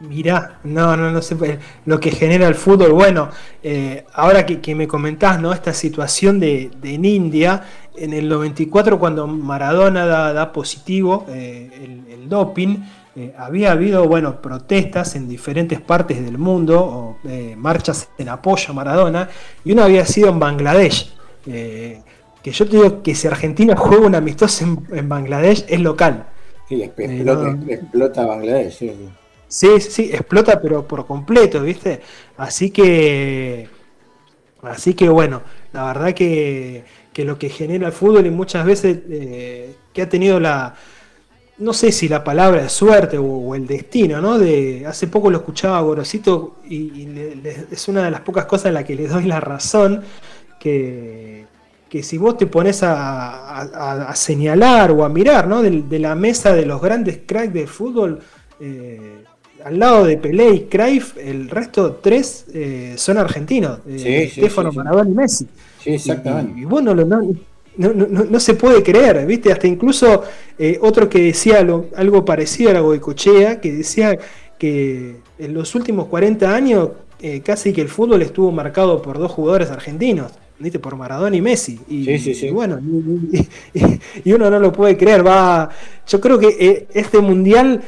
Mirá, 0.00 0.60
no, 0.62 0.96
no, 0.96 1.10
no 1.10 1.22
sé 1.22 1.36
lo 1.84 1.98
que 1.98 2.12
genera 2.12 2.46
el 2.46 2.54
fútbol. 2.54 2.92
Bueno, 2.92 3.30
eh, 3.62 4.04
ahora 4.12 4.46
que, 4.46 4.74
me 4.74 4.86
comentás, 4.86 5.40
¿no? 5.40 5.52
Esta 5.52 5.72
situación 5.72 6.38
de, 6.38 6.70
en 6.84 7.04
India, 7.04 7.64
en 7.96 8.12
el 8.12 8.28
94 8.28 8.98
cuando 8.98 9.26
Maradona 9.26 10.06
da, 10.06 10.52
positivo 10.52 11.26
eh, 11.28 12.06
el, 12.12 12.28
doping, 12.28 12.76
eh, 13.16 13.34
había 13.36 13.72
habido 13.72 14.06
bueno, 14.06 14.40
protestas 14.40 15.16
en 15.16 15.28
diferentes 15.28 15.80
partes 15.80 16.24
del 16.24 16.38
mundo, 16.38 16.78
o, 16.80 17.18
eh, 17.28 17.56
marchas 17.56 18.10
en 18.16 18.28
apoyo 18.28 18.70
a 18.70 18.74
Maradona, 18.74 19.28
y 19.64 19.72
una 19.72 19.86
había 19.86 20.06
sido 20.06 20.28
en 20.28 20.38
Bangladesh. 20.38 21.12
Eh, 21.44 22.00
que 22.40 22.52
yo 22.52 22.64
te 22.66 22.76
digo 22.76 23.02
que 23.02 23.16
si 23.16 23.26
Argentina 23.26 23.74
juega 23.76 24.06
un 24.06 24.14
amistoso 24.14 24.64
en, 24.92 25.08
Bangladesh 25.08 25.64
es 25.68 25.80
local. 25.80 26.26
Sí, 26.68 26.82
explota, 26.82 28.26
Bangladesh. 28.26 28.78
Sí. 28.78 28.92
sí, 29.48 29.80
sí, 29.80 30.10
explota, 30.12 30.60
pero 30.60 30.86
por 30.86 31.06
completo, 31.06 31.62
¿viste? 31.62 32.00
Así 32.36 32.70
que. 32.70 33.68
Así 34.62 34.94
que 34.94 35.08
bueno, 35.08 35.42
la 35.72 35.84
verdad 35.84 36.12
que, 36.14 36.84
que 37.12 37.24
lo 37.24 37.38
que 37.38 37.48
genera 37.48 37.86
el 37.86 37.92
fútbol 37.92 38.26
y 38.26 38.30
muchas 38.30 38.66
veces 38.66 38.98
que 39.92 40.02
ha 40.02 40.08
tenido 40.08 40.40
la, 40.40 40.74
no 41.58 41.72
sé 41.72 41.90
si 41.92 42.08
la 42.08 42.22
palabra 42.22 42.64
es 42.64 42.72
suerte 42.72 43.18
o, 43.18 43.54
el 43.54 43.66
destino, 43.66 44.20
¿no? 44.20 44.38
De, 44.38 44.84
hace 44.86 45.08
poco 45.08 45.30
lo 45.30 45.38
escuchaba 45.38 45.78
a 45.78 45.80
Gorosito 45.80 46.56
y, 46.68 47.08
es 47.70 47.88
una 47.88 48.04
de 48.04 48.10
las 48.10 48.20
pocas 48.20 48.46
cosas 48.46 48.66
en 48.66 48.74
las 48.74 48.84
que 48.84 48.94
le 48.94 49.08
doy 49.08 49.24
la 49.24 49.40
razón, 49.40 50.02
que, 50.60 51.46
que 51.88 52.02
si 52.02 52.18
vos 52.18 52.36
te 52.36 52.46
pones 52.46 52.80
a, 52.82 54.12
señalar 54.14 54.90
o 54.90 55.04
a 55.04 55.08
mirar, 55.08 55.48
¿no? 55.48 55.62
De, 55.62 55.98
la 55.98 56.14
mesa 56.14 56.54
de 56.54 56.66
los 56.66 56.80
grandes 56.80 57.20
cracks 57.26 57.52
del 57.52 57.68
fútbol, 57.68 58.20
eh, 58.60 59.24
al 59.64 59.78
lado 59.78 60.04
de 60.04 60.16
Pelé 60.16 60.50
y 60.50 60.60
Cruyff, 60.62 61.16
el 61.18 61.48
resto 61.48 61.98
tres 62.00 62.46
eh, 62.52 62.94
son 62.96 63.18
argentinos, 63.18 63.80
eh, 63.88 64.28
Stefano, 64.32 64.72
Maradona 64.72 65.10
y 65.10 65.14
Messi. 65.14 65.46
Sí, 65.82 65.90
exactamente. 65.90 66.60
Y, 66.60 66.64
bueno, 66.64 66.94
lo, 66.94 67.04
no, 67.04 67.22
no, 67.76 67.92
no, 67.92 68.40
se 68.40 68.54
puede 68.54 68.82
creer, 68.82 69.24
¿viste? 69.26 69.52
Hasta 69.52 69.66
incluso 69.66 70.24
eh, 70.58 70.78
otro 70.80 71.08
que 71.08 71.22
decía 71.22 71.58
algo 71.58 72.24
parecido 72.24 72.70
a 72.70 72.74
la 72.74 72.80
Goicochea, 72.80 73.60
que 73.60 73.72
decía 73.72 74.18
que 74.58 75.16
en 75.38 75.54
los 75.54 75.74
últimos 75.74 76.06
40 76.06 76.54
años 76.54 76.90
casi 77.44 77.72
que 77.72 77.80
el 77.80 77.88
fútbol 77.88 78.22
estuvo 78.22 78.52
marcado 78.52 79.02
por 79.02 79.18
dos 79.18 79.32
jugadores 79.32 79.70
argentinos, 79.70 80.32
¿viste? 80.58 80.78
Por 80.78 80.96
Maradona 80.96 81.36
y 81.36 81.40
Messi. 81.40 81.80
Y, 81.88 82.04
sí, 82.04 82.18
sí, 82.18 82.34
sí. 82.34 82.50
bueno, 82.50 82.80
y, 84.24 84.32
uno 84.32 84.50
no 84.50 84.58
lo 84.58 84.72
puede 84.72 84.96
creer. 84.96 85.26
Va, 85.26 85.68
yo 86.06 86.20
creo 86.20 86.38
que 86.38 86.56
eh, 86.58 86.86
este 86.92 87.20
mundial 87.20 87.82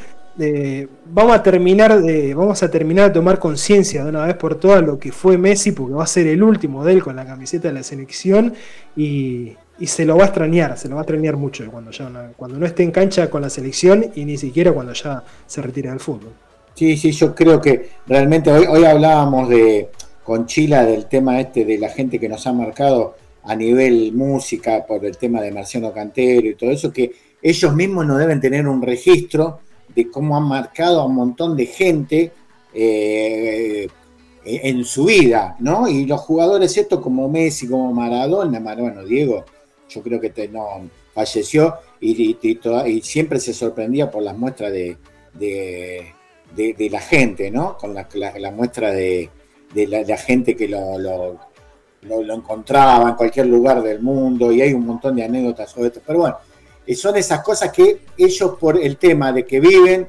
vamos 1.06 1.34
a 1.34 1.42
terminar 1.42 2.00
de, 2.00 2.34
vamos 2.34 2.62
a 2.62 2.70
terminar 2.70 3.08
de 3.08 3.14
tomar 3.14 3.38
conciencia 3.38 4.04
de 4.04 4.10
una 4.10 4.24
vez 4.24 4.36
por 4.36 4.54
todas 4.54 4.82
lo 4.82 4.98
que 4.98 5.12
fue 5.12 5.36
Messi, 5.36 5.72
porque 5.72 5.94
va 5.94 6.04
a 6.04 6.06
ser 6.06 6.26
el 6.26 6.42
último 6.42 6.84
de 6.84 6.94
él 6.94 7.02
con 7.02 7.16
la 7.16 7.26
camiseta 7.26 7.68
de 7.68 7.74
la 7.74 7.82
selección 7.82 8.54
y, 8.96 9.52
y 9.78 9.86
se 9.86 10.04
lo 10.04 10.16
va 10.16 10.24
a 10.24 10.26
extrañar, 10.26 10.78
se 10.78 10.88
lo 10.88 10.94
va 10.94 11.02
a 11.02 11.04
extrañar 11.04 11.36
mucho 11.36 11.68
cuando, 11.70 11.90
ya 11.90 12.32
cuando 12.36 12.58
no 12.58 12.66
esté 12.66 12.82
en 12.82 12.90
cancha 12.90 13.28
con 13.28 13.42
la 13.42 13.50
selección 13.50 14.10
y 14.14 14.24
ni 14.24 14.36
siquiera 14.36 14.72
cuando 14.72 14.92
ya 14.92 15.22
se 15.46 15.60
retire 15.62 15.90
del 15.90 16.00
fútbol. 16.00 16.32
Sí, 16.74 16.96
sí, 16.96 17.12
yo 17.12 17.34
creo 17.34 17.60
que 17.60 17.90
realmente 18.06 18.50
hoy, 18.50 18.64
hoy 18.66 18.84
hablábamos 18.84 19.48
de 19.48 19.90
con 20.30 20.46
Chila 20.46 20.86
del 20.86 21.06
tema 21.06 21.40
este 21.40 21.64
de 21.64 21.76
la 21.76 21.88
gente 21.88 22.20
que 22.20 22.28
nos 22.28 22.46
ha 22.46 22.52
marcado 22.52 23.16
a 23.42 23.56
nivel 23.56 24.12
música 24.12 24.86
por 24.86 25.04
el 25.04 25.16
tema 25.16 25.40
de 25.40 25.50
Marciano 25.50 25.92
Cantero 25.92 26.46
y 26.46 26.54
todo 26.54 26.70
eso, 26.70 26.92
que 26.92 27.10
ellos 27.42 27.74
mismos 27.74 28.06
no 28.06 28.16
deben 28.16 28.40
tener 28.40 28.68
un 28.68 28.80
registro 28.80 29.58
de 29.92 30.08
cómo 30.08 30.36
han 30.36 30.44
marcado 30.44 31.00
a 31.00 31.06
un 31.06 31.16
montón 31.16 31.56
de 31.56 31.66
gente 31.66 32.32
eh, 32.72 33.88
en 34.44 34.84
su 34.84 35.06
vida, 35.06 35.56
¿no? 35.58 35.88
Y 35.88 36.06
los 36.06 36.20
jugadores 36.20 36.76
estos 36.76 37.00
como 37.00 37.28
Messi, 37.28 37.66
como 37.66 37.92
Maradona, 37.92 38.60
bueno, 38.60 39.04
Diego, 39.04 39.44
yo 39.88 40.00
creo 40.00 40.20
que 40.20 40.46
no, 40.46 40.88
falleció 41.12 41.74
y, 42.00 42.38
siempre 43.02 43.40
se 43.40 43.52
sorprendía 43.52 44.08
por 44.08 44.22
las 44.22 44.38
muestras 44.38 44.70
de, 44.70 44.96
de, 45.34 46.88
la 46.88 47.00
gente, 47.00 47.50
¿no? 47.50 47.76
Con 47.76 47.94
la, 47.94 48.06
la, 48.14 48.50
muestra 48.52 48.92
de, 48.92 49.28
la, 49.74 50.16
gente 50.16 50.56
que 50.56 50.68
lo, 50.68 50.98
lo, 50.98 52.34
encontraba 52.34 53.10
en 53.10 53.14
cualquier 53.14 53.46
lugar 53.46 53.82
del 53.82 54.00
mundo 54.00 54.52
y 54.52 54.62
hay 54.62 54.72
un 54.72 54.86
montón 54.86 55.16
de 55.16 55.24
anécdotas 55.24 55.70
sobre 55.70 55.88
esto. 55.88 56.00
Pero 56.06 56.20
bueno, 56.20 56.36
eh, 56.86 56.94
son 56.94 57.16
esas 57.16 57.42
cosas 57.42 57.72
que 57.72 58.02
ellos 58.16 58.56
por 58.58 58.78
el 58.78 58.96
tema 58.96 59.32
de 59.32 59.44
que 59.44 59.60
viven 59.60 60.08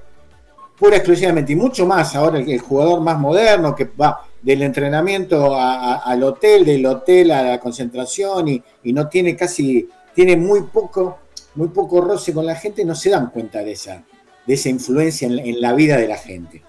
pura 0.78 0.98
exclusivamente 0.98 1.54
y 1.54 1.56
mucho 1.56 1.86
más 1.86 2.16
ahora 2.16 2.40
el, 2.40 2.50
el 2.50 2.60
jugador 2.60 3.02
más 3.02 3.20
moderno 3.20 3.76
que 3.76 3.86
va 3.86 4.26
del 4.42 4.64
entrenamiento 4.64 5.56
al 5.56 6.24
hotel, 6.24 6.66
del 6.66 6.86
hotel 6.86 7.32
a 7.32 7.44
la 7.44 7.60
concentración 7.60 8.48
y, 8.48 8.64
no 8.92 9.08
tiene 9.08 9.36
casi, 9.36 9.88
tiene 10.16 10.36
muy 10.36 10.64
poco, 10.64 11.20
muy 11.56 11.68
poco 11.68 12.02
roce 12.02 12.34
con 12.34 12.46
la 12.46 12.56
gente, 12.56 12.84
no 12.84 12.96
se 12.96 13.12
dan 13.12 13.30
cuenta 13.30 13.64
de 13.64 13.74
esa, 13.74 14.04
de 14.46 14.54
esa 14.54 14.70
influencia 14.70 15.28
en, 15.28 15.62
la 15.62 15.74
vida 15.74 15.98
de 15.98 16.08
la 16.08 16.18
gente. 16.18 16.64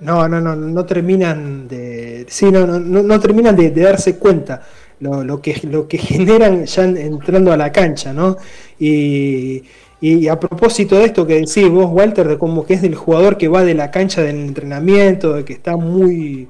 No, 0.00 0.28
no, 0.28 0.40
no, 0.40 0.54
no 0.54 0.84
terminan 0.84 1.68
de. 1.68 2.26
Sí, 2.28 2.50
no, 2.50 2.66
no, 2.66 2.78
no 2.78 3.20
terminan 3.20 3.56
de, 3.56 3.70
darse 3.70 4.16
cuenta 4.16 4.62
lo, 5.00 5.40
que, 5.40 5.60
lo 5.64 5.88
que 5.88 5.98
generan 5.98 6.64
ya 6.64 6.84
entrando 6.84 7.52
a 7.52 7.56
la 7.56 7.72
cancha, 7.72 8.12
¿no? 8.12 8.36
Y, 8.78 9.62
y 10.00 10.28
a 10.28 10.38
propósito 10.38 10.96
de 10.96 11.06
esto 11.06 11.26
que 11.26 11.34
decís 11.34 11.68
vos, 11.68 11.90
Walter, 11.90 12.28
de 12.28 12.38
cómo 12.38 12.64
que 12.64 12.74
es 12.74 12.82
del 12.82 12.94
jugador 12.94 13.36
que 13.36 13.48
va 13.48 13.64
de 13.64 13.74
la 13.74 13.90
cancha 13.90 14.22
del 14.22 14.36
entrenamiento, 14.36 15.32
de 15.34 15.44
que 15.44 15.54
está 15.54 15.76
muy, 15.76 16.48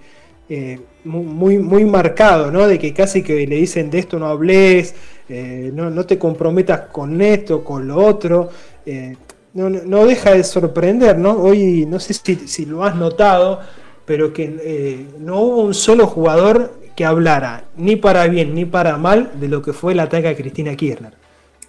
eh, 0.51 0.81
muy, 1.05 1.59
muy 1.59 1.85
marcado, 1.85 2.51
¿no? 2.51 2.67
De 2.67 2.79
que 2.79 2.93
casi 2.93 3.23
que 3.23 3.47
le 3.47 3.57
dicen 3.57 3.89
de 3.91 4.01
esto 4.01 4.19
no 4.19 4.27
hables, 4.27 4.95
eh, 5.29 5.71
no, 5.73 5.89
no, 5.91 6.05
te 6.05 6.19
comprometas 6.19 6.81
con 6.93 7.21
esto, 7.23 7.65
con 7.65 7.87
lo 7.89 7.97
otro. 8.05 8.51
Eh, 8.85 9.17
no, 9.59 9.69
no, 9.69 10.07
deja 10.07 10.33
de 10.33 10.45
sorprender, 10.45 11.19
¿no? 11.19 11.33
Hoy 11.33 11.85
no 11.87 12.01
sé 12.01 12.15
si, 12.15 12.37
si 12.47 12.65
lo 12.65 12.85
has 12.85 12.95
notado, 12.95 13.61
pero 14.05 14.33
que 14.33 15.07
no 15.19 15.41
hubo 15.41 15.63
un 15.63 15.75
solo 15.75 16.07
jugador 16.07 16.73
que 16.99 17.05
hablara 17.05 17.63
ni 17.77 17.95
para 17.95 18.27
bien 18.27 18.55
ni 18.57 18.65
para 18.65 18.97
mal 18.97 19.31
de 19.39 19.47
lo 19.47 19.63
que 19.63 19.73
fue 19.73 19.93
el 19.93 20.01
ataque 20.01 20.27
a 20.27 20.35
Cristina 20.35 20.75
Kirchner. 20.75 21.13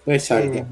Exacto. 0.07 0.65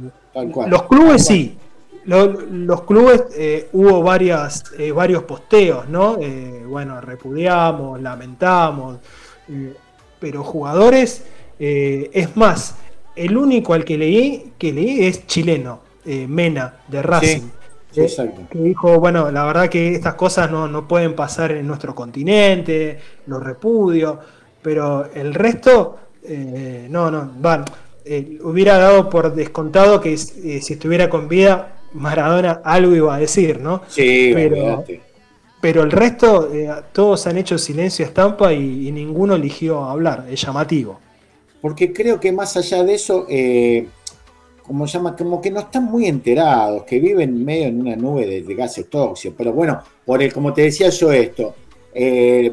Los 0.68 0.84
clubes 0.84 1.26
sí. 1.26 1.58
Los, 2.06 2.82
clubes 2.84 3.26
eh, 3.38 3.68
hubo 3.74 4.02
varias, 4.02 4.64
eh, 4.80 4.92
varios 4.94 5.24
posteos, 5.24 5.90
¿no? 5.90 6.18
Eh, 6.22 6.64
bueno, 6.66 7.02
repudiamos, 7.02 8.02
lamentamos, 8.02 8.98
pero 10.20 10.44
jugadores, 10.44 11.26
es 11.60 12.36
más, 12.38 12.76
el 13.16 13.38
único 13.38 13.74
al 13.74 13.84
que 13.84 13.98
leí, 13.98 14.54
que 14.58 14.72
leí 14.72 15.06
es 15.06 15.28
chileno, 15.28 15.82
Mena, 16.28 16.76
de 16.88 17.02
Racing. 17.02 17.50
que 17.94 18.60
dijo, 18.60 19.00
bueno, 19.00 19.32
la 19.32 19.44
verdad 19.46 19.70
que 19.70 19.96
estas 19.96 20.16
cosas 20.16 20.50
no, 20.50 20.68
no 20.68 20.88
pueden 20.88 21.16
pasar 21.16 21.52
en 21.52 21.68
nuestro 21.68 21.94
continente, 21.94 23.00
lo 23.26 23.40
repudio, 23.40 24.20
pero 24.62 25.10
el 25.14 25.34
resto, 25.34 25.98
no, 26.90 27.12
no, 27.12 27.32
van 27.40 27.66
eh, 28.10 28.40
hubiera 28.42 28.78
dado 28.78 29.10
por 29.10 29.36
descontado 29.36 30.00
que 30.00 30.14
eh, 30.14 30.18
si 30.18 30.74
estuviera 30.74 31.10
con 31.10 31.28
vida, 31.28 31.74
Maradona 31.92 32.62
algo 32.64 32.96
iba 32.96 33.14
a 33.14 33.20
decir, 33.20 33.60
¿no? 33.60 33.82
Sí, 33.90 34.32
pero, 34.34 34.86
pero 35.60 35.84
el 35.84 35.92
resto, 35.92 36.50
eh, 36.54 36.70
todos 36.94 37.28
han 37.28 37.38
hecho 37.38 37.58
silencio 37.58 38.06
estampa 38.06 38.54
y, 38.54 38.90
ninguno 38.94 39.36
eligió 39.36 39.84
hablar, 39.84 40.26
es 40.30 40.42
llamativo. 40.42 41.02
Porque 41.60 41.92
creo 41.92 42.18
que 42.18 42.32
más 42.32 42.56
allá 42.56 42.82
de 42.84 42.94
eso, 42.94 43.28
como 44.68 44.86
llama, 44.86 45.16
como 45.16 45.42
que 45.42 45.50
no 45.50 45.62
están 45.62 45.86
muy 45.86 46.06
enterados, 46.06 46.84
que 46.84 47.00
viven 47.00 47.44
medio 47.44 47.68
en 47.68 47.82
una 47.82 47.96
nube 47.96 48.26
de, 48.28 48.56
gases 48.56 48.90
tóxicos. 48.90 49.36
Pero 49.38 49.54
bueno, 49.54 49.82
por 50.06 50.22
el, 50.22 50.34
como 50.34 50.54
te 50.54 50.64
decía 50.64 50.90
yo 50.90 51.12
esto, 51.12 51.56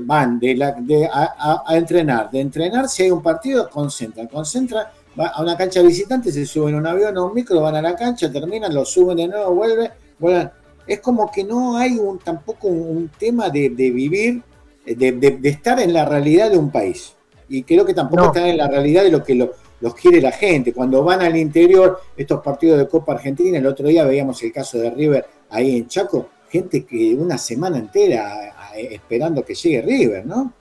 van 0.00 0.38
de 0.38 0.54
la, 0.54 0.76
a, 1.12 1.64
a, 1.66 1.76
entrenar, 1.76 2.30
de 2.30 2.40
entrenar 2.40 2.88
si 2.88 3.02
hay 3.02 3.10
un 3.10 3.22
partido, 3.22 3.68
concentran, 3.68 4.28
concentran 4.28 4.86
va 5.18 5.26
a 5.28 5.42
una 5.42 5.56
cancha 5.56 5.82
visitante, 5.82 6.32
se 6.32 6.46
suben 6.46 6.74
a 6.74 6.78
un 6.78 6.86
avión 6.86 7.16
o 7.16 7.26
un 7.26 7.34
micro, 7.34 7.60
van 7.60 7.76
a 7.76 7.82
la 7.82 7.94
cancha, 7.94 8.30
terminan, 8.30 8.74
lo 8.74 8.84
suben 8.84 9.16
de 9.16 9.28
nuevo, 9.28 9.54
vuelven, 9.54 9.90
vuelven. 10.18 10.50
Es 10.86 11.00
como 11.00 11.30
que 11.30 11.44
no 11.44 11.76
hay 11.76 11.96
un, 11.96 12.18
tampoco 12.18 12.68
un, 12.68 13.10
tema 13.18 13.48
de, 13.48 13.68
vivir, 13.68 14.42
de, 14.84 15.40
estar 15.44 15.80
en 15.80 15.92
la 15.92 16.04
realidad 16.04 16.50
de 16.50 16.58
un 16.58 16.70
país. 16.70 17.14
Y 17.48 17.62
creo 17.62 17.84
que 17.84 17.94
tampoco 17.94 18.26
están 18.26 18.46
en 18.46 18.58
la 18.58 18.68
realidad 18.68 19.04
de 19.04 19.10
lo 19.10 19.22
que 19.22 19.34
los 19.80 19.94
quiere 19.94 20.20
la 20.20 20.32
gente. 20.32 20.72
Cuando 20.72 21.02
van 21.04 21.22
al 21.22 21.36
interior, 21.36 22.00
estos 22.16 22.40
partidos 22.40 22.78
de 22.78 22.88
Copa 22.88 23.12
Argentina, 23.12 23.58
el 23.58 23.66
otro 23.66 23.88
día 23.88 24.04
veíamos 24.04 24.42
el 24.42 24.52
caso 24.52 24.78
de 24.78 24.90
River 24.90 25.26
ahí 25.50 25.76
en 25.76 25.88
Chaco, 25.88 26.28
gente 26.48 26.84
que 26.84 27.14
una 27.14 27.38
semana 27.38 27.78
entera 27.78 28.54
esperando 28.76 29.44
que 29.44 29.54
llegue 29.54 29.82
River, 29.82 30.26
¿no? 30.26 30.52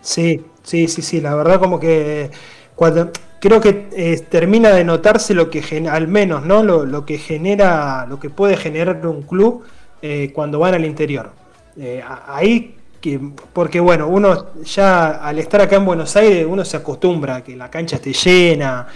Sí, 0.00 0.44
sí, 0.62 0.88
sí, 0.88 1.02
sí, 1.02 1.20
la 1.20 1.34
verdad 1.34 1.60
como 1.60 1.78
que 1.80 2.30
cuando 2.74 3.10
creo 3.40 3.60
que 3.60 3.88
eh, 3.92 4.20
termina 4.28 4.70
de 4.70 4.84
notarse 4.84 5.34
lo 5.34 5.50
que 5.50 5.62
al 5.90 6.08
menos 6.08 6.44
no 6.44 6.62
lo, 6.62 7.04
que 7.04 7.18
genera 7.18 8.06
lo 8.06 8.18
que 8.18 8.30
puede 8.30 8.56
generar 8.56 9.06
un 9.06 9.22
club 9.22 9.64
eh, 10.02 10.30
cuando 10.34 10.58
van 10.58 10.74
al 10.74 10.84
interior 10.84 11.32
eh, 11.76 12.02
ahí 12.26 12.76
que 13.00 13.20
porque 13.52 13.80
bueno 13.80 14.08
uno 14.08 14.46
ya 14.64 15.08
al 15.08 15.38
estar 15.38 15.60
acá 15.60 15.76
en 15.76 15.84
Buenos 15.84 16.16
Aires 16.16 16.46
uno 16.48 16.64
se 16.64 16.76
acostumbra 16.76 17.36
a 17.36 17.44
que 17.44 17.56
la 17.56 17.70
cancha 17.70 17.96
esté 17.96 18.12
llena 18.12 18.86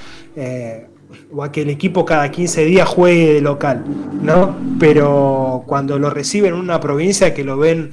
o 1.33 1.43
a 1.43 1.53
que 1.53 1.63
el 1.63 1.71
equipo 1.71 2.05
cada 2.05 2.31
15 2.31 2.65
días 2.65 2.89
juegue 2.89 3.35
de 3.35 3.41
local 3.41 3.85
no 4.21 4.57
pero 4.81 5.63
cuando 5.67 5.99
lo 5.99 6.11
reciben 6.11 6.55
en 6.55 6.61
una 6.61 6.81
provincia 6.81 7.33
que 7.33 7.45
lo 7.45 7.59
ven 7.59 7.93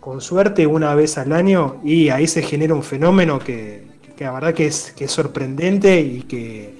con 0.00 0.20
suerte 0.20 0.66
una 0.66 0.94
vez 0.94 1.18
al 1.18 1.32
año 1.32 1.76
y 1.84 2.08
ahí 2.08 2.26
se 2.26 2.42
genera 2.42 2.74
un 2.74 2.82
fenómeno 2.82 3.38
que 3.38 3.94
que 4.16 4.24
la 4.24 4.32
verdad 4.32 4.54
que 4.54 4.66
es, 4.66 4.92
que 4.92 5.08
sorprendente 5.08 6.00
y 6.00 6.22
que, 6.22 6.74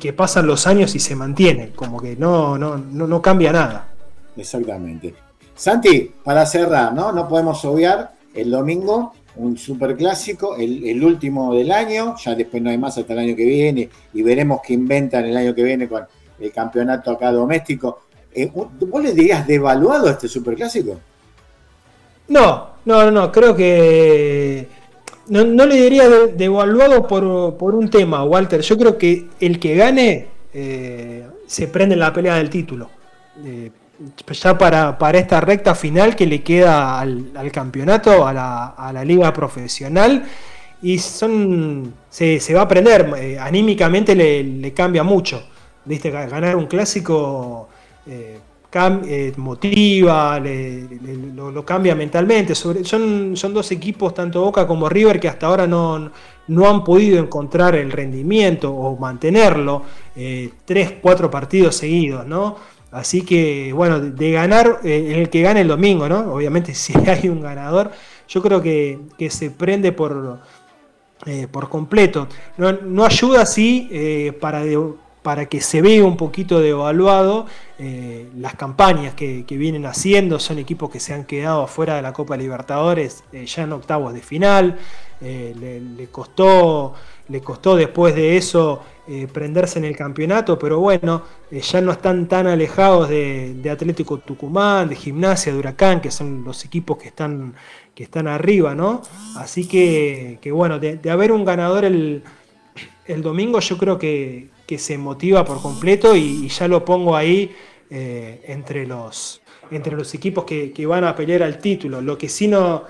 que 0.00 0.12
pasan 0.12 0.46
los 0.46 0.66
años 0.66 0.94
y 0.94 1.00
se 1.00 1.16
mantiene, 1.16 1.70
como 1.70 2.00
que 2.00 2.16
no, 2.16 2.58
no, 2.58 2.76
no, 2.78 3.22
cambia 3.22 3.52
nada. 3.52 3.88
Exactamente. 4.36 5.14
Santi, 5.56 6.12
para 6.22 6.44
cerrar, 6.44 6.92
¿no? 6.92 7.12
No 7.12 7.26
podemos 7.26 7.64
obviar 7.64 8.12
el 8.34 8.50
domingo, 8.50 9.14
un 9.36 9.56
superclásico, 9.56 10.56
el, 10.56 11.02
último 11.02 11.54
del 11.54 11.72
año, 11.72 12.14
ya 12.22 12.34
después 12.34 12.62
no 12.62 12.70
hay 12.70 12.78
más 12.78 12.96
hasta 12.98 13.14
el 13.14 13.18
año 13.20 13.36
que 13.36 13.44
viene 13.44 13.88
y 14.12 14.22
veremos 14.22 14.60
qué 14.64 14.74
inventan 14.74 15.24
el 15.24 15.36
año 15.36 15.54
que 15.54 15.62
viene 15.62 15.88
con 15.88 16.04
el 16.38 16.52
campeonato 16.52 17.10
acá 17.10 17.32
doméstico. 17.32 18.02
Eh, 18.34 18.50
¿Vos 18.52 19.02
le 19.02 19.12
dirías 19.12 19.46
devaluado 19.46 20.08
a 20.08 20.12
este 20.12 20.28
superclásico? 20.28 21.00
No, 22.28 22.68
no, 22.84 23.10
no, 23.10 23.32
creo 23.32 23.56
que 23.56 24.68
no, 25.28 25.44
no, 25.44 25.64
le 25.64 25.76
diría 25.76 26.08
devaluado 26.08 27.06
por, 27.06 27.56
por, 27.56 27.74
un 27.74 27.88
tema, 27.88 28.24
Walter. 28.24 28.60
Yo 28.60 28.76
creo 28.76 28.98
que 28.98 29.26
el 29.40 29.58
que 29.58 29.74
gane 29.74 30.28
eh, 30.52 31.26
se 31.46 31.68
prende 31.68 31.94
en 31.94 32.00
la 32.00 32.12
pelea 32.12 32.36
del 32.36 32.50
título. 32.50 32.90
Eh, 33.44 33.70
ya 34.32 34.58
para, 34.58 34.98
para, 34.98 35.18
esta 35.18 35.40
recta 35.40 35.74
final 35.74 36.16
que 36.16 36.26
le 36.26 36.42
queda 36.42 37.00
al, 37.00 37.50
campeonato, 37.52 38.26
a 38.26 38.32
la, 38.32 38.66
a 38.68 38.92
la, 38.92 39.04
liga 39.04 39.32
profesional. 39.32 40.24
Y 40.82 40.98
son 40.98 41.94
se, 42.08 42.38
se 42.38 42.54
va 42.54 42.60
a 42.60 42.64
aprender, 42.64 43.12
eh, 43.18 43.38
anímicamente 43.38 44.14
le, 44.14 44.42
le, 44.44 44.72
cambia 44.72 45.02
mucho. 45.02 45.42
¿Viste? 45.84 46.10
Ganar 46.10 46.56
un 46.56 46.66
clásico 46.66 47.68
eh, 48.06 49.32
motiva, 49.36 50.38
lo, 50.38 51.64
cambia 51.64 51.94
mentalmente. 51.94 52.54
son, 52.54 53.36
son 53.36 53.54
dos 53.54 53.72
equipos, 53.72 54.12
tanto 54.12 54.42
Boca 54.42 54.66
como 54.66 54.88
River, 54.88 55.18
que 55.18 55.28
hasta 55.28 55.46
ahora 55.46 55.66
no, 55.66 56.10
no 56.48 56.68
han 56.68 56.84
podido 56.84 57.18
encontrar 57.18 57.74
el 57.76 57.90
rendimiento 57.90 58.72
o 58.72 58.96
mantenerlo 58.96 59.82
eh, 60.14 60.50
tres, 60.64 60.94
cuatro 61.00 61.30
partidos 61.30 61.76
seguidos, 61.76 62.26
¿no? 62.26 62.56
Así 62.96 63.22
que, 63.22 63.72
bueno, 63.72 64.00
de, 64.00 64.30
ganar, 64.30 64.80
eh, 64.84 65.14
el 65.16 65.30
que 65.30 65.42
gane 65.42 65.60
el 65.60 65.68
domingo, 65.68 66.08
¿no? 66.08 66.32
Obviamente, 66.32 66.74
si 66.74 66.94
hay 67.08 67.28
un 67.28 67.40
ganador, 67.40 67.92
yo 68.28 68.42
creo 68.42 68.62
que, 68.62 68.98
se 69.30 69.50
prende 69.50 69.92
por, 69.92 70.40
por 71.50 71.68
completo. 71.68 72.28
No, 72.56 72.72
no 72.72 73.04
ayuda, 73.04 73.46
sí, 73.46 73.90
para 74.40 74.64
para 75.26 75.46
que 75.46 75.60
se 75.60 75.82
vea 75.82 76.04
un 76.04 76.16
poquito 76.16 76.60
devaluado 76.60 77.46
eh, 77.80 78.28
las 78.38 78.54
campañas 78.54 79.12
que, 79.14 79.44
vienen 79.48 79.84
haciendo. 79.84 80.38
Son 80.38 80.56
equipos 80.60 80.88
que 80.88 81.00
se 81.00 81.14
han 81.14 81.24
quedado 81.24 81.64
afuera 81.64 81.96
de 81.96 82.02
la 82.02 82.12
Copa 82.12 82.36
Libertadores 82.36 83.24
eh, 83.32 83.44
ya 83.44 83.64
en 83.64 83.72
octavos 83.72 84.14
de 84.14 84.20
final. 84.20 84.78
Eh, 85.20 85.52
le, 85.98 86.06
costó, 86.10 86.94
le 87.26 87.40
costó 87.40 87.74
después 87.74 88.14
de 88.14 88.36
eso 88.36 88.84
prenderse 89.32 89.78
en 89.78 89.84
el 89.84 89.96
campeonato, 89.96 90.58
pero 90.58 90.80
bueno, 90.80 91.22
ya 91.50 91.80
no 91.80 91.92
están 91.92 92.26
tan 92.26 92.46
alejados 92.46 93.08
de, 93.08 93.68
Atlético 93.70 94.18
Tucumán, 94.18 94.88
de 94.88 94.96
Gimnasia, 94.96 95.52
de 95.52 95.58
Huracán, 95.58 96.00
que 96.00 96.10
son 96.10 96.42
los 96.44 96.64
equipos 96.64 96.98
que 96.98 97.08
están, 97.08 97.54
que 97.94 98.02
están 98.02 98.26
arriba, 98.26 98.74
¿no? 98.74 99.02
Así 99.36 99.68
que, 99.68 100.38
bueno, 100.52 100.78
de, 100.78 100.98
haber 101.10 101.30
un 101.30 101.44
ganador 101.44 101.84
el, 101.84 102.24
el 103.06 103.22
domingo, 103.22 103.60
yo 103.60 103.78
creo 103.78 103.98
que, 103.98 104.48
que 104.66 104.78
se 104.78 104.98
motiva 104.98 105.44
por 105.44 105.62
completo 105.62 106.16
y, 106.16 106.48
ya 106.48 106.68
lo 106.68 106.84
pongo 106.84 107.16
ahí 107.16 107.54
eh, 107.88 108.42
entre, 108.48 108.86
los, 108.86 109.40
entre 109.70 109.96
los 109.96 110.12
equipos 110.14 110.44
que, 110.44 110.86
van 110.86 111.04
a 111.04 111.14
pelear 111.14 111.44
al 111.44 111.58
título. 111.58 112.00
Lo 112.00 112.18
que 112.18 112.28
sí 112.28 112.48
no, 112.48 112.84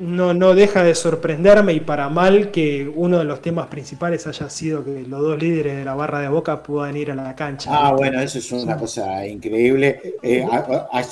no, 0.00 0.54
deja 0.54 0.82
de 0.82 0.94
sorprenderme 0.94 1.72
y 1.74 1.80
para 1.80 2.08
mal 2.08 2.50
que 2.50 2.90
uno 2.92 3.18
de 3.18 3.24
los 3.24 3.40
temas 3.40 3.68
principales 3.68 4.26
haya 4.26 4.50
sido 4.50 4.84
que 4.84 5.02
los 5.02 5.20
dos 5.20 5.38
líderes 5.40 5.76
de 5.76 5.84
la 5.84 5.94
barra 5.94 6.20
de 6.20 6.28
Boca 6.28 6.62
puedan 6.62 6.96
ir 6.96 7.10
a 7.10 7.14
la 7.14 7.36
cancha. 7.36 7.70
Ah, 7.72 7.92
bueno, 7.92 8.20
eso 8.20 8.38
es 8.38 8.50
una 8.52 8.76
cosa 8.76 9.26
increíble. 9.26 10.16
Eh, 10.22 10.46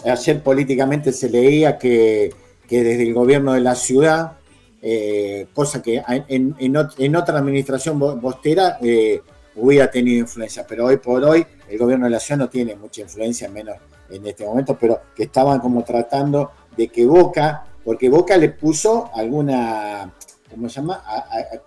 ayer 0.05 0.43
políticamente 0.43 1.13
se 1.13 1.29
leía 1.29 1.79
que, 1.79 2.31
que 2.67 2.83
desde 2.83 3.05
el 3.05 3.15
gobierno 3.15 3.53
de 3.53 3.61
la 3.61 3.75
ciudad 3.75 4.39
eh, 4.81 5.49
cosa 5.53 5.83
que 5.83 6.03
en, 6.07 6.55
en, 6.59 7.17
otra 7.17 7.39
administración 7.39 7.99
bostera 7.99 8.79
eh, 8.81 9.21
hubiera 9.57 9.91
tenido 9.91 10.21
influencia, 10.21 10.65
pero 10.69 10.87
hoy 10.87 10.99
por 10.99 11.25
hoy 11.25 11.45
el 11.69 11.79
gobierno 11.79 12.05
de 12.05 12.13
la 12.13 12.21
ciudad 12.21 12.39
no 12.39 12.49
tiene 12.49 12.77
mucha 12.77 13.01
influencia, 13.01 13.49
menos 13.49 13.77
en 14.09 14.25
este 14.25 14.45
momento, 14.45 14.79
pero 14.81 15.01
que 15.17 15.25
estaban 15.25 15.59
como 15.59 15.83
tratando 15.83 16.53
de 16.77 16.89
que 16.89 17.05
Boca, 17.05 17.65
porque 17.89 18.11
Boca 18.11 18.37
le 18.37 18.51
puso 18.51 19.11
alguna, 19.15 20.13
¿cómo 20.51 20.69
se 20.69 20.79
llama? 20.79 21.03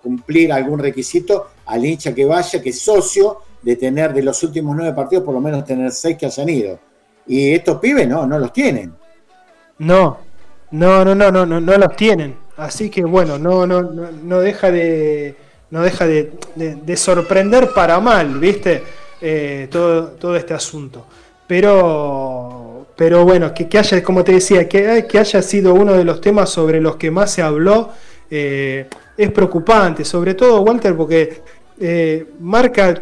Cumplir 0.04 0.54
algún 0.54 0.78
requisito 0.78 1.48
al 1.66 1.84
hincha 1.84 2.14
que 2.14 2.26
vaya, 2.26 2.62
que 2.62 2.70
es 2.70 2.80
socio, 2.80 3.40
de 3.60 3.76
tener 3.76 4.14
de 4.14 4.22
los 4.22 4.44
últimos 4.44 4.76
nueve 4.76 4.94
partidos 4.94 5.24
por 5.24 5.34
lo 5.34 5.42
menos 5.42 5.66
tener 5.66 5.92
seis 5.92 6.16
que 6.20 6.28
hayan 6.28 6.48
ido. 6.48 6.80
Y 7.26 7.54
estos 7.56 7.80
pibes 7.80 8.08
no, 8.08 8.28
no 8.28 8.38
los 8.38 8.54
tienen. 8.54 8.94
No, 9.80 10.20
no, 10.70 11.04
no, 11.04 11.16
no, 11.16 11.32
no, 11.32 11.44
no, 11.44 11.60
no 11.60 11.78
los 11.80 11.96
tienen. 11.96 12.38
Así 12.56 12.92
que 12.92 13.04
bueno, 13.04 13.40
no, 13.40 13.66
no, 13.66 13.82
no, 13.82 14.40
deja 14.42 14.70
de. 14.70 15.36
No 15.72 15.82
deja 15.82 16.06
de, 16.06 16.98
sorprender 16.98 17.72
para 17.74 18.00
mal, 18.00 18.38
¿viste? 18.38 18.84
Eh, 19.20 19.68
todo, 19.72 20.10
todo 20.10 20.36
este 20.36 20.54
asunto. 20.54 21.04
Pero, 21.48 22.51
pero 22.96 23.24
bueno, 23.26 23.54
que, 23.54 23.68
haya, 23.78 24.04
como 24.04 24.24
te 24.24 24.34
decía, 24.34 24.68
que, 24.68 25.06
que 25.10 25.20
haya 25.20 25.42
sido 25.42 25.74
uno 25.74 25.94
de 25.94 26.04
los 26.04 26.22
temas 26.22 26.50
sobre 26.50 26.80
los 26.82 26.98
que 26.98 27.12
más 27.12 27.32
se 27.32 27.42
habló, 27.42 27.90
eh, 28.30 28.88
es 29.18 29.32
preocupante, 29.32 30.06
sobre 30.06 30.36
todo, 30.36 30.62
Walter, 30.62 30.96
porque 30.96 31.42
eh, 31.80 32.26
marca 32.40 33.02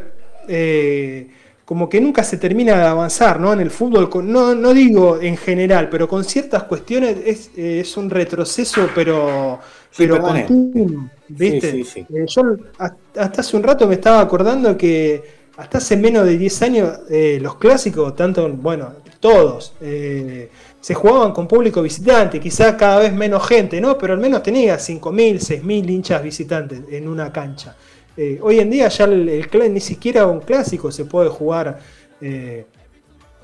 como 1.69 1.87
que 1.87 2.01
nunca 2.01 2.23
se 2.23 2.37
termina 2.37 2.75
de 2.75 2.83
avanzar, 2.83 3.39
¿no? 3.39 3.53
En 3.53 3.59
el 3.59 3.69
fútbol, 3.69 4.09
no, 4.25 4.55
no 4.55 4.73
digo 4.73 5.19
en 5.21 5.37
general, 5.37 5.87
pero 5.87 6.07
con 6.07 6.23
ciertas 6.23 6.63
cuestiones 6.63 7.17
es, 7.23 7.51
es 7.55 7.95
un 7.95 8.09
retroceso, 8.09 8.89
pero, 8.95 9.59
pero 9.95 10.19
continuo, 10.19 11.11
¿viste? 11.27 11.85
Eh, 11.95 12.25
yo 12.25 12.41
hasta 12.79 13.41
hace 13.41 13.55
un 13.55 13.61
rato 13.61 13.87
me 13.87 13.93
estaba 13.93 14.19
acordando 14.19 14.75
que 14.75 15.21
hasta 15.57 15.77
hace 15.77 15.95
menos 15.95 16.25
de 16.25 16.39
10 16.39 16.61
años 16.63 16.99
eh, 17.07 17.37
los 17.39 17.57
clásicos, 17.57 18.15
tanto, 18.15 18.49
bueno, 18.49 18.91
todos, 19.19 19.73
eh, 19.81 20.49
se 20.79 20.93
jugaban 20.93 21.33
con 21.33 21.47
público 21.47 21.81
visitante, 21.81 22.39
quizás 22.39 22.75
cada 22.75 22.99
vez 22.99 23.13
menos 23.13 23.45
gente, 23.47 23.81
¿no? 23.81 23.97
Pero 23.97 24.13
al 24.13 24.19
menos 24.19 24.41
tenía 24.41 24.77
5.000, 24.77 25.61
6.000 25.61 25.89
hinchas 25.89 26.23
visitantes 26.23 26.81
en 26.89 27.07
una 27.07 27.31
cancha. 27.31 27.75
Eh, 28.15 28.39
hoy 28.41 28.59
en 28.59 28.69
día 28.69 28.87
ya 28.87 29.05
el, 29.05 29.49
ni 29.71 29.79
siquiera 29.79 30.25
un 30.27 30.39
clásico 30.39 30.91
se 30.91 31.05
puede 31.05 31.29
jugar 31.29 31.79
eh, 32.21 32.65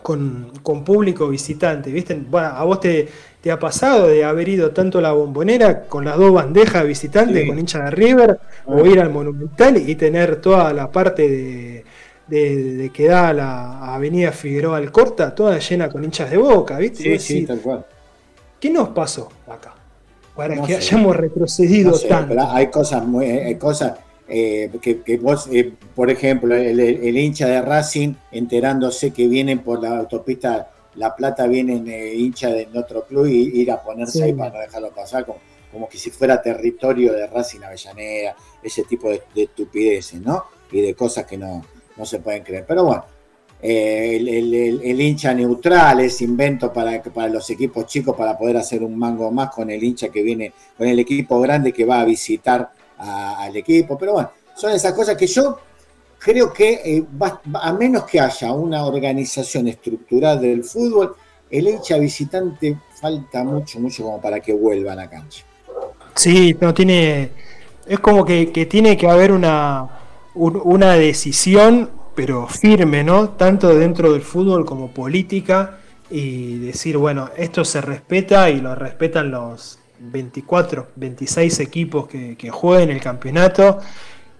con, 0.02 0.52
público 0.86 1.28
visitante. 1.28 1.92
¿viste? 1.92 2.22
a 2.34 2.64
vos 2.64 2.80
te, 2.80 3.10
ha 3.52 3.60
pasado 3.60 4.08
de 4.08 4.24
haber 4.24 4.50
ido 4.50 4.72
tanto 4.72 5.00
a 5.00 5.02
la 5.02 5.12
bombonera 5.12 5.84
con 5.88 6.06
las 6.06 6.18
dos 6.18 6.32
bandejas 6.34 6.86
visitantes, 6.86 7.48
con 7.48 7.60
hincha 7.60 7.86
de 7.86 7.92
River, 7.92 8.40
o 8.66 8.86
ir 8.86 9.00
al 9.00 9.10
Monumental 9.10 9.78
y 9.78 9.96
tener 9.96 10.38
toda 10.38 10.74
la 10.74 10.92
parte 10.92 11.30
de, 11.30 11.86
que 12.30 13.08
da 13.08 13.34
la 13.34 13.94
Avenida 13.96 14.32
Figueroa 14.32 14.78
al 14.78 14.92
Corta, 14.92 15.34
toda 15.34 15.60
llena 15.60 15.90
con 15.90 16.04
hinchas 16.04 16.32
de 16.32 16.38
boca, 16.38 16.78
¿viste? 16.78 17.20
Sí, 17.20 17.46
tal 17.46 17.60
cual. 17.60 17.86
¿Qué 18.60 18.70
nos 18.70 18.90
pasó 18.90 19.30
acá? 19.48 19.76
Para 20.36 20.62
que 20.62 20.76
hayamos 20.76 21.16
retrocedido 21.16 21.98
tanto. 22.00 22.36
Hay 22.50 22.68
cosas 22.68 23.06
muy, 23.06 23.26
hay 23.26 23.56
cosas 23.56 23.94
eh, 24.28 24.72
que, 24.82 25.18
vos, 25.18 25.48
eh, 25.52 25.72
por 25.94 26.10
ejemplo, 26.10 26.56
el, 26.56 27.18
hincha 27.18 27.48
de 27.48 27.62
Racing 27.62 28.16
enterándose 28.32 29.12
que 29.12 29.28
vienen 29.28 29.60
por 29.60 29.82
la 29.82 30.00
autopista 30.00 30.72
La 30.96 31.16
Plata, 31.16 31.46
vienen 31.46 31.88
eh, 31.88 32.16
hincha 32.16 32.50
de 32.50 32.68
otro 32.74 33.06
club 33.06 33.28
y 33.28 33.62
ir 33.62 33.72
a 33.72 33.82
ponerse 33.82 34.24
ahí 34.24 34.34
para 34.34 34.52
no 34.52 34.60
dejarlo 34.60 34.90
pasar, 34.90 35.26
como, 35.26 35.40
como, 35.72 35.88
que 35.88 36.00
si 36.00 36.10
fuera 36.10 36.42
territorio 36.42 37.14
de 37.14 37.28
Racing 37.28 37.62
Avellaneda, 37.62 38.36
ese 38.64 38.84
tipo 38.84 39.10
de, 39.10 39.22
estupideces, 39.36 40.20
¿no? 40.22 40.46
Y 40.72 40.82
de 40.82 40.96
cosas 40.96 41.26
que 41.26 41.38
no, 41.38 41.64
no 41.98 42.06
se 42.06 42.20
pueden 42.20 42.44
creer. 42.44 42.66
Pero 42.68 42.84
bueno, 42.84 43.06
el, 43.62 45.02
hincha 45.02 45.34
neutral 45.34 46.02
es 46.02 46.22
invento 46.22 46.72
para, 46.72 47.02
para 47.02 47.30
los 47.30 47.50
equipos 47.50 47.86
chicos 47.88 48.16
para 48.16 48.38
poder 48.38 48.58
hacer 48.58 48.84
un 48.84 48.98
mango 48.98 49.32
más 49.32 49.50
con 49.50 49.70
el 49.70 49.84
hincha 49.84 50.10
que 50.10 50.22
viene, 50.22 50.54
con 50.78 50.88
el 50.88 51.00
equipo 51.00 51.40
grande 51.40 51.72
que 51.72 51.86
va 51.86 52.02
a 52.02 52.06
visitar 52.06 52.70
al 52.98 53.56
equipo, 53.56 53.98
pero 53.98 54.14
bueno, 54.14 54.32
son 54.56 54.72
esas 54.72 54.94
cosas 54.94 55.18
que 55.18 55.28
yo 55.28 55.58
creo 56.18 56.52
que 56.52 56.82
eh, 56.84 57.06
a 57.54 57.74
menos 57.74 58.06
que 58.06 58.20
haya 58.20 58.52
una 58.52 58.86
organización 58.86 59.68
estructural 59.68 60.42
del 60.42 60.64
fútbol, 60.64 61.16
el 61.50 61.68
hincha 61.68 61.98
visitante 61.98 62.78
falta 63.00 63.44
mucho, 63.44 63.80
mucho 63.80 64.04
como 64.04 64.22
para 64.22 64.40
que 64.40 64.54
vuelva 64.54 64.94
a 64.94 64.96
la 64.96 65.10
cancha. 65.10 65.44
Sí, 66.16 66.56
no 66.60 66.74
tiene, 66.74 67.30
es 67.86 68.00
como 68.00 68.26
que, 68.26 68.48
tiene 68.70 68.98
que 68.98 69.08
haber 69.08 69.32
una, 69.32 69.88
una 70.36 70.94
decisión, 70.94 71.90
pero 72.16 72.48
firme, 72.48 73.04
¿no? 73.04 73.30
Tanto 73.30 73.74
dentro 73.76 74.14
del 74.14 74.22
fútbol 74.22 74.66
como 74.66 74.92
política, 74.92 75.80
y 76.10 76.60
decir, 76.60 76.98
bueno, 76.98 77.30
esto 77.36 77.66
se 77.66 77.82
respeta 77.82 78.50
y 78.50 78.62
lo 78.62 78.76
respetan 78.76 79.32
los, 79.32 79.80
24, 80.00 80.88
26 80.96 81.60
equipos 81.60 82.08
que, 82.08 82.36
que 82.36 82.50
jueguen 82.50 82.90
el 82.90 83.02
campeonato 83.02 83.80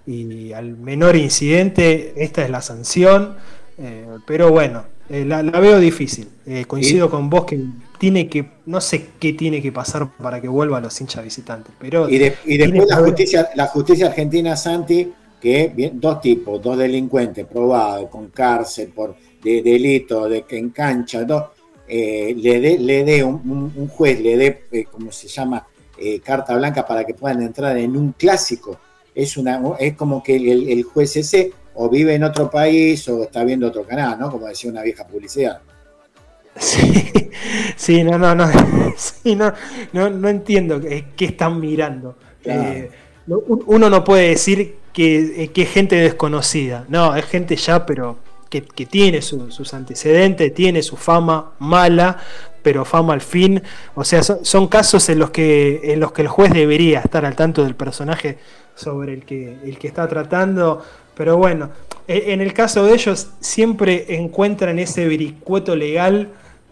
y 0.06 0.54
al 0.54 0.78
menor 0.78 1.16
incidente 1.16 2.14
esta 2.18 2.44
es 2.44 2.50
la 2.50 2.62
sanción, 2.62 3.36
eh, 3.78 4.06
pero 4.28 4.52
bueno, 4.52 4.86
eh, 5.10 5.26
la, 5.26 5.42
veo 5.42 5.80
difícil. 5.80 6.30
Eh, 6.46 6.66
coincido 6.66 7.10
con 7.10 7.30
vos 7.30 7.46
que 7.46 7.60
tiene 7.98 8.28
que, 8.28 8.52
no 8.68 8.82
sé 8.82 9.08
qué 9.20 9.34
tiene 9.34 9.62
que 9.62 9.72
pasar 9.72 10.12
para 10.18 10.40
que 10.42 10.48
vuelva 10.48 10.78
a 10.78 10.82
los 10.82 11.00
hinchas 11.02 11.24
visitantes. 11.24 11.74
Pero 11.80 12.08
y, 12.08 12.20
después 12.20 12.88
la 12.88 12.98
justicia, 12.98 13.50
la 13.56 13.68
justicia 13.68 14.08
argentina, 14.08 14.56
Santi, 14.56 15.12
que 15.40 15.72
bien, 15.74 16.00
dos 16.00 16.22
tipos, 16.22 16.62
dos 16.62 16.78
delincuentes 16.78 17.46
probados 17.46 18.10
con 18.10 18.30
cárcel 18.30 18.92
por 18.94 19.16
de, 19.46 19.62
delito 19.62 20.28
de 20.28 20.44
que 20.44 20.58
en 20.58 20.72
cancha, 20.72 21.24
dos, 21.24 21.44
eh, 21.88 22.34
le 22.36 22.60
dé 22.60 22.80
le 22.80 23.04
dé 23.04 23.24
un, 23.24 23.88
juez, 23.90 24.20
le 24.20 24.38
dé, 24.38 24.64
eh, 24.72 24.86
como 24.86 25.12
se 25.12 25.28
llama, 25.28 25.66
eh, 25.98 26.20
carta 26.20 26.56
blanca 26.56 26.86
para 26.86 27.06
que 27.06 27.14
puedan 27.14 27.42
entrar 27.44 27.78
en 27.78 27.96
un 27.96 28.14
clásico. 28.14 28.80
Es, 29.14 29.38
una, 29.38 29.62
es 29.80 29.96
como 29.96 30.22
que 30.22 30.36
el, 30.36 30.84
juez 30.84 31.16
ese 31.16 31.54
o 31.76 31.90
vive 31.90 32.16
en 32.16 32.24
otro 32.24 32.50
país 32.50 33.08
o 33.08 33.24
está 33.24 33.44
viendo 33.44 33.68
otro 33.68 33.84
canal, 33.84 34.20
¿no? 34.20 34.32
Como 34.32 34.48
decía 34.48 34.72
una 34.72 34.82
vieja 34.82 35.06
publicidad. 35.06 35.62
Sí, 36.58 37.04
sí, 37.76 38.04
no, 38.04 38.18
no, 38.18 38.34
no, 38.34 38.50
sí, 38.98 39.36
no, 39.36 39.54
no, 39.94 40.30
entiendo 40.30 40.82
qué, 40.82 41.06
están 41.20 41.60
mirando. 41.60 42.18
uno 43.28 43.90
no 43.90 44.04
puede 44.04 44.30
decir 44.30 44.85
que, 44.96 45.52
que 45.54 45.62
es 45.64 45.70
gente 45.70 45.96
desconocida, 45.98 46.86
no, 46.88 47.16
es 47.16 47.26
gente 47.26 47.56
ya, 47.58 47.86
pero 47.86 48.18
que, 48.50 48.86
tiene 48.86 49.22
sus 49.22 49.74
antecedentes, 49.74 50.54
tiene 50.54 50.82
su 50.82 50.96
fama 50.96 51.52
mala, 51.60 52.18
pero 52.62 52.86
fama 52.86 53.14
al 53.14 53.22
fin. 53.22 53.62
O 53.96 54.04
sea, 54.04 54.24
son, 54.24 54.68
casos 54.68 55.10
en 55.10 55.20
los, 55.20 55.32
que, 55.32 55.82
en 55.84 56.00
los 56.00 56.12
que 56.12 56.22
el 56.22 56.28
juez 56.28 56.54
debería 56.54 57.00
estar 57.00 57.26
al 57.26 57.36
tanto 57.36 57.64
del 57.64 57.76
personaje 57.76 58.38
sobre 58.76 59.14
el 59.14 59.26
que, 59.26 59.58
el 59.64 59.78
que 59.78 59.88
está 59.88 60.08
tratando. 60.08 60.84
Pero 61.16 61.38
bueno, 61.38 61.70
e, 62.08 62.34
en 62.34 62.42
el 62.42 62.54
caso 62.54 62.86
de 62.86 62.94
ellos 62.94 63.30
siempre 63.40 64.16
encuentran 64.16 64.80
ese 64.80 65.08
vericueto 65.08 65.76
legal 65.76 66.30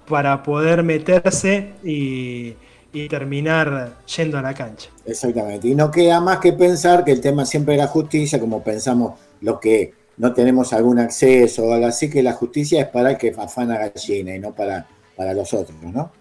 para 0.07 0.43
poder 0.43 0.83
meterse 0.83 1.73
y, 1.83 2.55
y 2.93 3.09
terminar 3.09 3.97
yendo 4.15 4.37
a 4.37 4.41
la 4.41 4.53
cancha. 4.53 4.89
Exactamente. 5.05 5.67
Y 5.67 5.75
no 5.75 5.91
queda 5.91 6.21
más 6.21 6.37
que 6.37 6.53
pensar 6.53 7.03
que 7.03 7.11
el 7.11 7.19
tema 7.19 7.45
siempre 7.45 7.73
era 7.73 7.87
justicia, 7.87 8.39
como 8.39 8.63
pensamos 8.63 9.19
lo 9.41 9.59
que 9.59 9.93
no 10.17 10.31
tenemos 10.31 10.71
algún 10.73 10.99
acceso 10.99 11.65
o 11.65 11.73
algo 11.73 11.87
así, 11.87 12.09
que 12.09 12.21
la 12.21 12.33
justicia 12.33 12.81
es 12.81 12.87
para 12.87 13.11
el 13.11 13.17
que 13.17 13.33
afana 13.35 13.79
gallina 13.79 14.35
y 14.35 14.39
no 14.39 14.53
para, 14.53 14.87
para 15.17 15.33
los 15.33 15.53
otros, 15.53 15.75
¿no? 15.81 16.11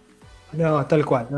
No, 0.54 0.84
tal 0.86 1.04
cual. 1.06 1.28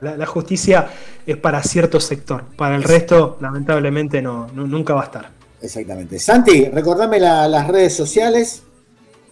la, 0.00 0.26
justicia 0.26 0.88
es 1.26 1.36
para 1.36 1.62
cierto 1.62 2.00
sector. 2.00 2.44
Para 2.56 2.74
el 2.74 2.82
resto, 2.82 3.36
lamentablemente, 3.40 4.20
no, 4.20 4.48
nunca 4.52 4.94
va 4.94 5.02
a 5.02 5.04
estar. 5.04 5.30
Exactamente. 5.62 6.18
Santi, 6.18 6.66
recordame 6.66 7.20
las 7.20 7.68
redes 7.68 7.94
sociales. 7.94 8.62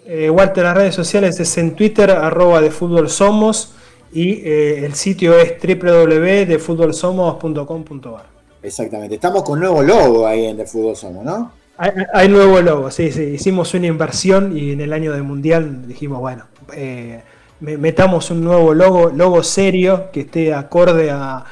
Eh, 0.05 0.31
Walter, 0.31 0.65
las 0.65 0.77
redes 0.77 0.95
sociales 0.95 1.39
es 1.41 1.59
en 1.59 1.75
Twitter, 1.75 2.11
arroba 2.11 2.61
de 2.61 2.71
fútbol 2.71 3.09
somos, 3.09 3.73
y 4.13 4.43
eh, 4.45 4.85
el 4.85 4.95
sitio 4.95 5.39
es 5.39 5.55
www.defutbolsomos.com.ar. 5.61 8.27
Exactamente. 8.63 9.17
Estamos 9.17 9.43
con 9.43 9.59
nuevo 9.59 9.83
logo 9.83 10.25
ahí 10.27 10.47
en 10.47 10.57
De 10.57 10.65
Fútbol 10.67 10.97
Somos, 10.97 11.25
¿no? 11.25 11.53
Hay, 11.79 12.29
nuevo 12.29 12.61
logo, 12.61 12.91
sí, 12.93 13.11
sí. 13.11 13.23
Hicimos 13.23 13.75
una 13.75 13.87
inversión 13.87 14.57
y 14.57 14.71
en 14.73 14.83
el 14.83 14.93
año 14.93 15.13
de 15.13 15.23
mundial 15.23 15.89
dijimos, 15.89 16.21
bueno, 16.21 16.45
eh, 16.75 17.23
metamos 17.61 18.31
un 18.31 18.45
nuevo 18.45 18.73
logo, 18.73 19.11
logo 19.11 19.43
serio, 19.43 20.11
que 20.13 20.21
esté 20.21 20.55
acorde 20.55 21.11
a, 21.11 21.45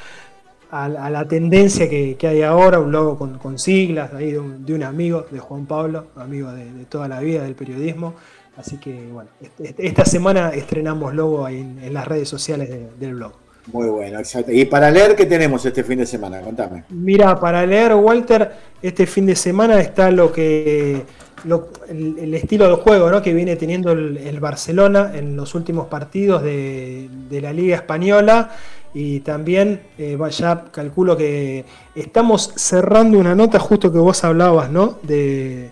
la 0.70 1.26
tendencia 1.26 1.88
que, 1.88 2.16
hay 2.22 2.42
ahora, 2.42 2.78
un 2.78 2.92
logo 2.92 3.18
con, 3.38 3.58
siglas 3.58 4.14
ahí 4.14 4.30
de 4.30 4.38
un, 4.38 4.82
amigo, 4.84 5.26
de 5.30 5.40
Juan 5.40 5.66
Pablo, 5.66 6.06
amigo 6.14 6.52
de, 6.52 6.84
toda 6.88 7.08
la 7.08 7.18
vida 7.18 7.42
del 7.42 7.56
periodismo. 7.56 8.14
Así 8.56 8.78
que 8.78 9.06
bueno, 9.12 9.30
esta 9.78 10.04
semana 10.04 10.50
estrenamos 10.50 11.14
logo 11.14 11.46
ahí 11.46 11.60
en, 11.60 11.94
las 11.94 12.06
redes 12.06 12.28
sociales 12.28 12.68
del 12.98 13.14
blog. 13.14 13.32
Muy 13.72 13.88
bueno, 13.88 14.18
exacto. 14.18 14.52
¿Y 14.52 14.64
para 14.64 14.90
leer 14.90 15.14
qué 15.14 15.26
tenemos 15.26 15.64
este 15.64 15.84
fin 15.84 15.98
de 15.98 16.06
semana? 16.06 16.40
Contame. 16.40 16.84
Mira, 16.88 17.38
para 17.38 17.64
leer, 17.64 17.94
Walter, 17.94 18.50
este 18.82 19.06
fin 19.06 19.26
de 19.26 19.36
semana 19.36 19.80
está 19.80 20.10
lo 20.10 20.32
que 20.32 21.04
el, 21.88 22.34
estilo 22.34 22.68
de 22.68 22.82
juego 22.82 23.10
¿no? 23.10 23.22
que 23.22 23.32
viene 23.32 23.56
teniendo 23.56 23.92
el, 23.92 24.40
Barcelona 24.40 25.12
en 25.14 25.36
los 25.36 25.54
últimos 25.54 25.86
partidos 25.86 26.42
de, 26.42 27.08
la 27.30 27.52
Liga 27.52 27.76
Española. 27.76 28.50
Y 28.92 29.20
también, 29.20 29.82
eh, 29.98 30.18
ya 30.30 30.64
calculo 30.72 31.16
que 31.16 31.64
estamos 31.94 32.52
cerrando 32.56 33.18
una 33.18 33.36
nota 33.36 33.60
justo 33.60 33.92
que 33.92 33.98
vos 33.98 34.24
hablabas, 34.24 34.68
¿no? 34.70 34.98
De, 35.04 35.70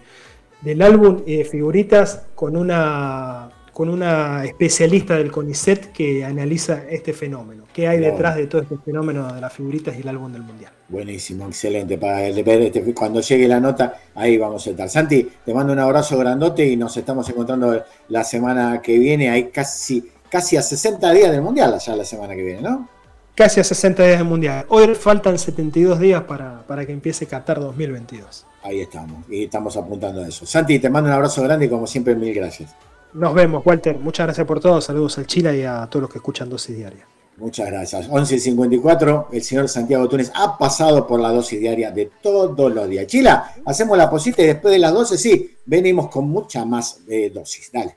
del 0.60 0.82
álbum 0.82 1.22
y 1.26 1.36
de 1.36 1.44
figuritas 1.44 2.26
con 2.34 2.56
una 2.56 3.50
con 3.78 3.90
una 3.90 4.44
especialista 4.44 5.14
del 5.14 5.30
CONICET 5.30 5.92
que 5.92 6.24
analiza 6.24 6.82
este 6.90 7.12
fenómeno. 7.12 7.62
¿Qué 7.72 7.86
hay 7.86 8.00
detrás 8.00 8.34
de 8.34 8.48
todo 8.48 8.62
este 8.62 8.76
fenómeno 8.76 9.32
de 9.32 9.40
las 9.40 9.52
figuritas 9.52 9.96
y 9.96 10.00
el 10.00 10.08
álbum 10.08 10.32
del 10.32 10.42
Mundial? 10.42 10.72
Buenísimo, 10.88 11.46
excelente. 11.46 11.96
Para 11.96 12.26
este, 12.26 12.92
cuando 12.92 13.20
llegue 13.20 13.46
la 13.46 13.60
nota, 13.60 13.94
ahí 14.16 14.36
vamos 14.36 14.66
a 14.66 14.70
estar. 14.70 14.88
Santi, 14.88 15.30
te 15.44 15.54
mando 15.54 15.72
un 15.72 15.78
abrazo 15.78 16.18
grandote 16.18 16.66
y 16.66 16.74
nos 16.74 16.96
estamos 16.96 17.28
encontrando 17.28 17.84
la 18.08 18.24
semana 18.24 18.82
que 18.82 18.98
viene. 18.98 19.30
Hay 19.30 19.50
casi, 19.50 20.10
casi 20.28 20.56
a 20.56 20.62
60 20.62 21.12
días 21.12 21.30
del 21.30 21.42
Mundial 21.42 21.72
allá 21.72 21.94
la 21.94 22.04
semana 22.04 22.34
que 22.34 22.42
viene, 22.42 22.62
¿no? 22.62 22.88
Casi 23.36 23.60
a 23.60 23.64
60 23.64 24.04
días 24.04 24.18
del 24.18 24.26
Mundial. 24.26 24.66
Hoy 24.70 24.92
faltan 24.96 25.38
72 25.38 26.00
días 26.00 26.24
para, 26.24 26.66
para 26.66 26.84
que 26.84 26.90
empiece 26.90 27.26
Qatar 27.26 27.60
2022. 27.60 28.44
Ahí 28.68 28.80
estamos, 28.82 29.24
y 29.30 29.44
estamos 29.44 29.74
apuntando 29.78 30.22
a 30.22 30.28
eso. 30.28 30.44
Santi, 30.44 30.78
te 30.78 30.90
mando 30.90 31.08
un 31.08 31.14
abrazo 31.14 31.42
grande 31.42 31.64
y 31.64 31.68
como 31.70 31.86
siempre, 31.86 32.14
mil 32.14 32.34
gracias. 32.34 32.74
Nos 33.14 33.32
vemos, 33.32 33.64
Walter. 33.64 33.98
Muchas 33.98 34.26
gracias 34.26 34.46
por 34.46 34.60
todo. 34.60 34.78
Saludos 34.82 35.16
al 35.16 35.26
Chile 35.26 35.56
y 35.58 35.62
a 35.62 35.86
todos 35.86 36.02
los 36.02 36.10
que 36.10 36.18
escuchan 36.18 36.50
Dosis 36.50 36.76
Diaria. 36.76 37.06
Muchas 37.38 37.70
gracias. 37.70 38.10
11.54, 38.10 39.28
el 39.32 39.42
señor 39.42 39.68
Santiago 39.70 40.06
Túnez 40.06 40.30
ha 40.34 40.58
pasado 40.58 41.06
por 41.06 41.20
la 41.20 41.30
dosis 41.30 41.60
diaria 41.60 41.92
de 41.92 42.10
todos 42.20 42.74
los 42.74 42.88
días. 42.88 43.06
Chila, 43.06 43.54
hacemos 43.64 43.96
la 43.96 44.10
posita 44.10 44.42
y 44.42 44.46
después 44.46 44.72
de 44.72 44.80
las 44.80 44.92
12, 44.92 45.16
sí, 45.16 45.56
venimos 45.64 46.08
con 46.08 46.28
mucha 46.28 46.64
más 46.64 47.00
eh, 47.08 47.30
dosis. 47.32 47.70
Dale. 47.72 47.96